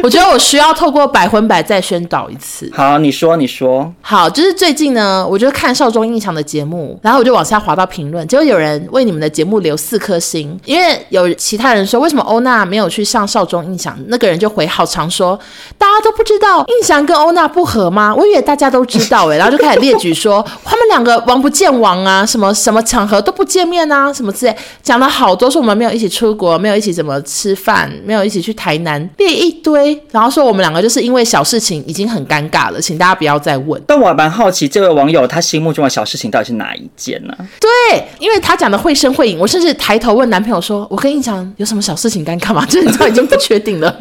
[0.05, 2.71] 我觉得我需要透过百分百再宣导一次。
[2.75, 3.93] 好，你说，你说。
[4.01, 15.39] 好，就是最近呢，我就看少中印象的节目，然后我就往下滑到评论，结果有人为你们的节目留四颗星，因为有其他人说为什么欧娜没有去上少中印象，那个人就回好长说，
[15.77, 18.15] 大家都不知道印象跟欧娜不合吗？
[18.15, 33.81] 我以为大家都知道哎、欸， 然后就开始列举说他们两个王不见王啊，什么什么场合都不见面啊，什么之类，讲了好多，说我们没有一起出国，没有一起怎么吃饭，没有一起去台南，列一堆，然后说我们两个就是因为小事情已经很尴尬了，请大家不要再问。
[33.87, 37.47] 但我还蛮好奇，这位网友他心目中的小事情到底是哪一件呢、啊？
[37.61, 43.97] 对，因为他讲的绘声绘影，我甚至抬头问男朋友说：“我跟你讲，有什么小事情尴尬吗？”就是你知道已经不确定了。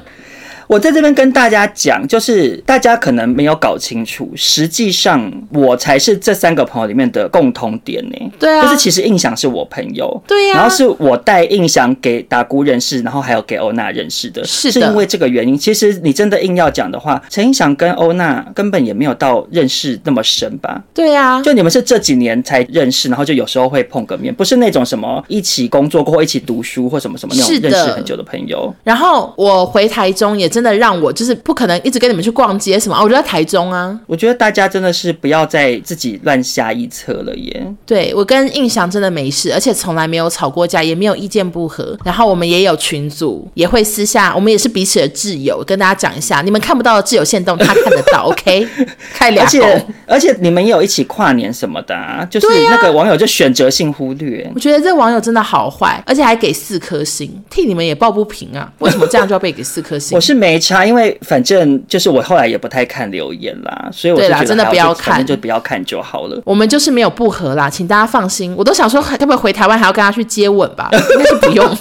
[0.70, 8.32] 我在这边跟大家讲，就是大家可能没有搞清楚，实际上我才是这三个朋友里面的共同点呢。
[8.38, 15.58] 对啊，就是其实印象是我朋友，对呀、啊，然后是我带印象给达姑认识，然后还有给欧娜认识的，是因为这个原因。
[15.58, 20.80] 其实你真的硬要讲的话，陈印象跟欧娜根本也没有到认识那么深吧？
[20.94, 28.72] 对呀、啊，就你们是这几年才认识，然后就有时候会碰个面，不是那种什么一起工作过或一起读书或什么什么那种认识很久的朋友。
[28.84, 31.40] 然后我回台中也真的让我就是。
[31.50, 33.02] 不可能一直跟你们去逛街什么啊？
[33.02, 33.98] 我就在台中啊。
[34.06, 37.74] 我觉得大家真的是不要再自己乱瞎臆测了耶。
[37.86, 41.98] 对，我跟印象真的没事，而且从来没有吵过架，也没有意见不合。
[42.04, 45.64] 然后我们也有群组，也会私下，我们也是彼此的挚友。
[45.66, 48.26] 跟大家讲一下，你们看不到的挚友线动，他看得到。
[48.30, 48.68] OK，
[49.14, 49.46] 开两。
[49.46, 52.26] 而且而且你们也有一起跨年什么的啊？
[52.30, 54.44] 就是那个网友就选择性忽略。
[54.44, 58.72] 啊、我觉得这网友真的好坏，而且还给四颗星，替你们也抱不平啊！
[58.80, 60.16] 为什么这样就要被给四颗星？
[60.18, 61.10] 我是没差，因为。
[61.22, 66.42] 反正就是我后来也不太看留言啦，所以我觉得真的不要看，就不要看就好了。
[66.46, 68.54] 我们就是没有不合啦，请大家放心。
[68.58, 70.90] 我都想说，要不要回台湾还要跟他去接吻吧？
[70.94, 71.70] 应该是不用。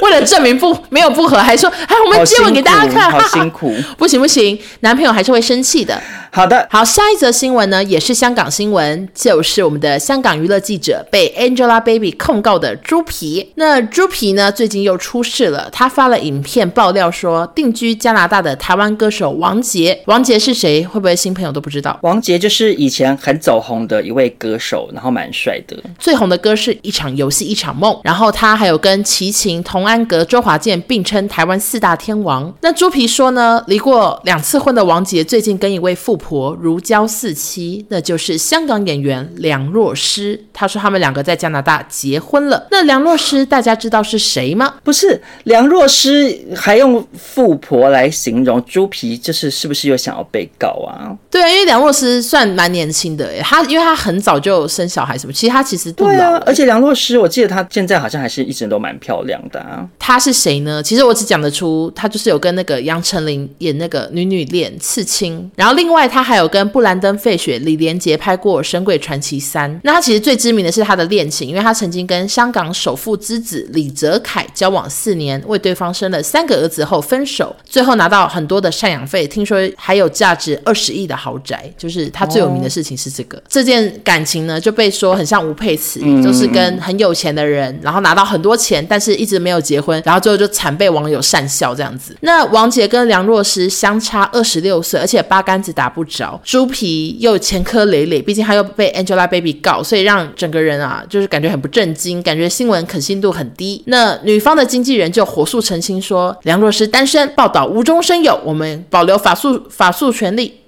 [0.00, 3.72] 为了证明不没有不合，还说哎，我们接吻给大家看，好辛苦。
[3.98, 6.00] 不行不行，男朋友还是会生气的。
[6.30, 13.52] 好的，好，下一则新闻呢，也是香港新闻，就是我们的香港娱乐记者被 Angelababy 控告的猪皮。
[13.56, 20.84] 那猪皮呢，最近又出事了，他发了影片爆料说，定居加拿大的台湾歌手王杰，王杰是谁？
[20.84, 21.98] 会不会新朋友都不知道？
[22.02, 25.76] 王杰就是以前很走红的一位歌手，然后蛮帅的。
[25.98, 32.52] 最红的歌是一场游戏一场梦，然后他还有跟齐秦、童安格、周华健并称台湾四大天王。
[32.60, 40.38] 那猪皮说呢，离过两次婚的王杰，最近跟一位富婆如胶似漆，那就是香港演员梁若诗。
[40.52, 42.66] 他说他们两个在加拿大结婚了。
[42.70, 44.74] 那梁若诗大家知道是谁吗？
[44.84, 51.10] 不是梁若诗，还用富婆来形容猪皮，就是是不是又想要被告啊？
[51.28, 56.12] 对啊，因为梁洛施算蛮年轻的，他因为他很早就生小孩什么，其实他其实不老。
[56.12, 59.84] 对啊，而且梁洛施，我记得她现在好像还是一直都蛮漂亮的啊。
[59.98, 60.80] 他是谁呢？
[60.80, 66.52] 其实我只讲得出，她就是有跟那个杨丞琳演那个《女女恋》刺青，然后另外她还有。
[66.52, 81.70] 跟布兰登·费雪、李连杰拍过《神鬼传奇三》，那她其实最知名的是她的恋情，因为她曾经跟香港首富之子李泽楷交往四年，为对方生了三个儿子后分手，最后拿到很多的赡养费，听说还有价值二十亿的豪宅。
[81.78, 92.16] 就是他最有名的事情是这个，哦、这件感情呢就被说很像吴佩慈，嗯、就是跟很有钱的人，然后拿到很多钱，但是一直没有结婚，然后最后就惨被网友讪笑这样子。
[92.20, 96.40] 那王杰跟梁若诗相差二十六岁，而且八竿子打不着。
[96.44, 103.82] 猪皮又前科累累，毕竟他又被 Angelababy 告，所以让整个人啊，就是感觉很不正经，感觉新闻可信度很低。
[103.86, 110.61] 那女方的经纪人就火速澄清说，梁若诗单身，报道无中生有，我们保留法诉法诉权利。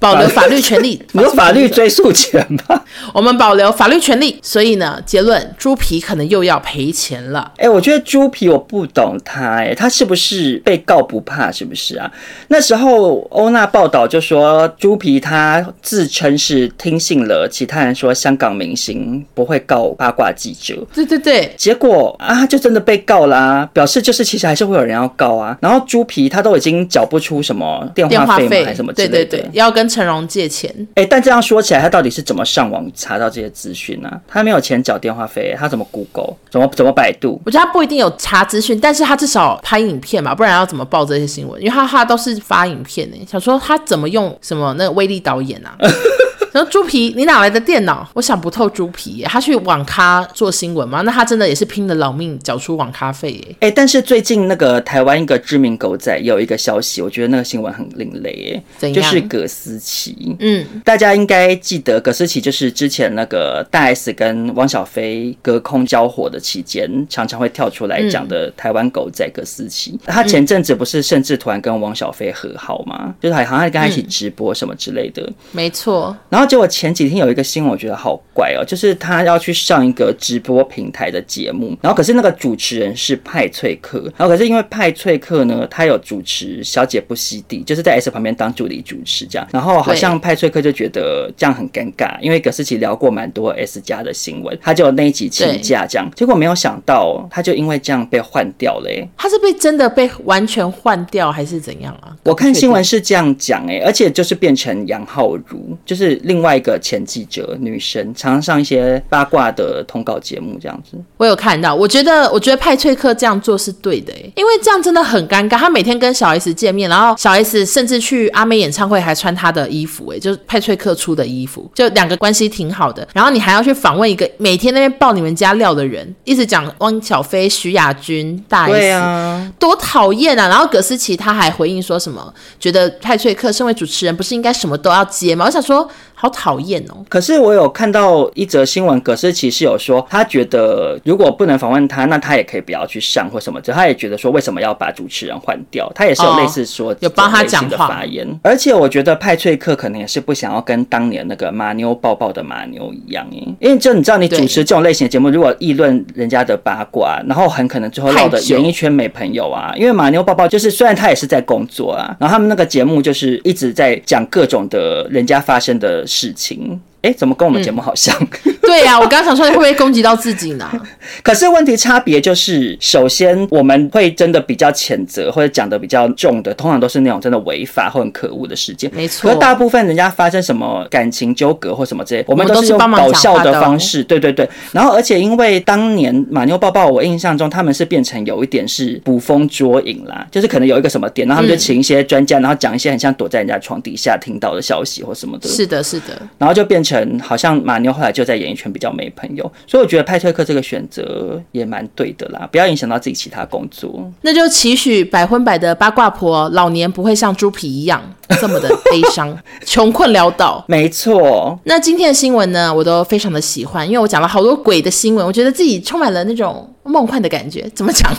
[0.00, 2.84] 保留法律权利， 没有法律追诉权吧？
[3.12, 7.52] 我们保留法律权利，所以呢，结论猪皮可能又要赔钱了。
[7.56, 11.50] 哎、欸，我觉得猪皮我不懂他、欸，哎，他是不是被告不怕？
[11.50, 12.10] 是不是啊？
[12.48, 25.56] 那时候欧娜报道就说猪皮他自称是听信了其他人说香港明星不会告八卦记者，对对对，结果啊，就真的被告啦、啊，表示就是其实还是会有人要告啊。
[25.60, 29.14] 然后猪皮他都已经缴不出什么电话费还是什么之类的。
[29.14, 29.50] 对对对。
[29.58, 34.10] 要跟陈荣借钱，哎、欸，但这样说起来，他到底是怎么上网查到这些资讯呢？
[34.26, 36.34] 他没有钱缴电话费，他怎么 Google？
[36.50, 37.40] 怎么怎么百度？
[37.44, 41.60] 我觉得他不一定有查资讯，但是他至少拍影片嘛，不然要怎么报这些新闻？
[41.60, 45.76] 因为他他都是发影片呢，想说他怎么用什么那个威力导演啊？
[46.52, 48.08] 然后猪皮，你哪来的电脑？
[48.14, 51.02] 我想不透猪皮，他去网咖做新闻吗？
[51.02, 53.46] 那他真的也是拼了老命缴出网咖费耶。
[53.60, 58.92] 哎、欸，但是最近那个台湾一个知名狗仔有一个消息，我觉得那个新闻很另类，哎？
[58.92, 60.36] 就是葛思琪。
[60.40, 69.98] 嗯，大家应该记得葛思琪就是之前那个大 S 跟汪小菲隔空交火的期间，常常会跳出来讲的台湾狗仔葛思琪。
[70.06, 73.14] 他前阵子不是甚至突然跟汪小菲和好吗？
[73.20, 75.28] 就是好像还跟他一起直播什么之类的。
[75.52, 76.16] 没错。
[76.28, 98.88] 然后结果前几天有一个新闻，我觉得好怪哦，就是他要去上一个直播平台的节目，然后可是那个主持人是派翠克，然后可是因为派翠克呢，他有主持《小姐不吸地》，就是在 S 旁边当助理主持这样，然后好像派翠克就觉得这样很尴尬，因为葛思琪聊过蛮多 S 家的新闻，他就那一集请假这样，结果没有想到他就因为这样被换掉了。
[99.16, 102.16] 他是被真的被完全换掉还是怎样啊？
[102.24, 110.98] 我看新闻是这样讲哎，而且就是变成杨浩如，就是另外一个前记者女生，常常上一些八卦的通告节目这样子。
[111.16, 115.56] 我有看到，我觉得我觉得派翠克这样做是对的，因为这样真的很尴尬。
[115.56, 123.08] 他每天跟小 S 见面，然后小 S 甚至去阿妹演唱会还穿他的衣服哎，就是派翠克出的衣服，就两个关系挺好的。
[123.14, 130.46] 然后你还要去访问一个每天那边爆你们家料的人，一直讲汪小菲、徐亚军、大 S，对啊，多讨厌啊！
[130.46, 135.46] 然后葛思琪他还回应说什么，觉得派翠克身为主持人不是应该什么都要接吗？
[135.46, 135.88] 我想说。
[136.20, 136.96] 好讨厌哦！
[137.08, 143.60] 可是我有看到一则新闻，葛思琪是有说，他觉得如果不能访问他，那他也可以不要去上或什么。
[143.60, 145.88] 就他也觉得说，为什么要把主持人换掉？
[145.94, 148.26] 他也是有类似说、哦、有帮他讲的发言。
[148.42, 153.24] 而且我觉得派翠克可能也是不想要跟当年那个马妞抱抱的马妞一样，
[153.60, 159.72] 因为就你知道，你主持这种类型的节目，如果议论人家的八卦，然后很可能最后闹得演艺圈没朋友啊。
[159.76, 166.80] 因为马妞抱抱就是虽然他也是在工作啊，然后他们那个节目就是一直在讲各种的人家发生的事情。
[167.08, 168.14] 哎，怎么跟我们节目好像？
[168.44, 170.70] 嗯、 对呀、啊，我刚刚想说会不会攻击到自己呢？
[171.24, 178.90] 可是问题差别就是，首先我们会真的比较谴责或者讲的比较重的，通常都是那种真的违法或很可恶的事件。
[178.94, 179.30] 没错。
[179.30, 184.04] 可大部分人家发生什么感情纠葛或什么之类，我们都是用搞笑的方式。
[184.04, 184.46] 对对对。
[184.72, 195.48] 然后而且因为当年马妞抱抱，我印象中他们是变成有一点是捕风捉影啦，就是可能有一个什么点，然后他们就请一些专家，然后讲一些很像躲在人家床底下听到的消息或什么的。
[195.48, 196.20] 是的，是的。
[196.36, 196.97] 然后就变成。
[197.22, 204.10] 好像马妞后来就在演艺圈比较没朋友，所以我觉得派翠克这个选择也蛮对的啦，不要影响到自己其他工作。
[204.22, 208.02] 那就期许百分百的八卦婆老年不会像猪皮一样
[208.40, 209.36] 这么的悲伤、
[209.66, 210.64] 穷困潦倒。
[210.68, 211.58] 没错。
[211.64, 217.68] 那今天的新闻呢，我都非常的喜欢，因为我讲了好多鬼的新闻，我觉得自己充满了那种梦幻的感觉。
[217.74, 218.12] 怎么讲？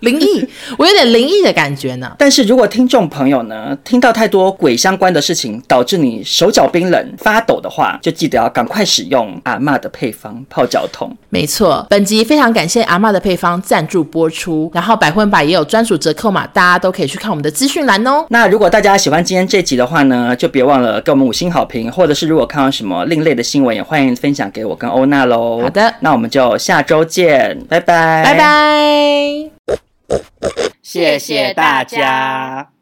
[0.00, 0.46] 灵异，
[0.78, 2.12] 我有点灵异的感觉呢。
[2.18, 11.10] 但是如果听众朋友呢，听到太多鬼相关的事情，导致你手脚冰冷、发抖的话，就记得要赶快使用阿嬷的配方泡脚桶。
[11.30, 18.24] 没错，本集非常感谢阿嬷的配方赞助播出，然后百分百也有专属折扣码，大家都可以去看我们的资讯栏哦。
[18.28, 25.60] 那如果大家喜欢今天这集的话呢，就别忘了给我们五星好评，或者是如果看到什么另类的新闻，也欢迎分享给我跟欧娜喽。
[25.62, 29.53] 好的，那我们就下周见，拜拜，拜拜。
[30.82, 32.73] 谢谢大家。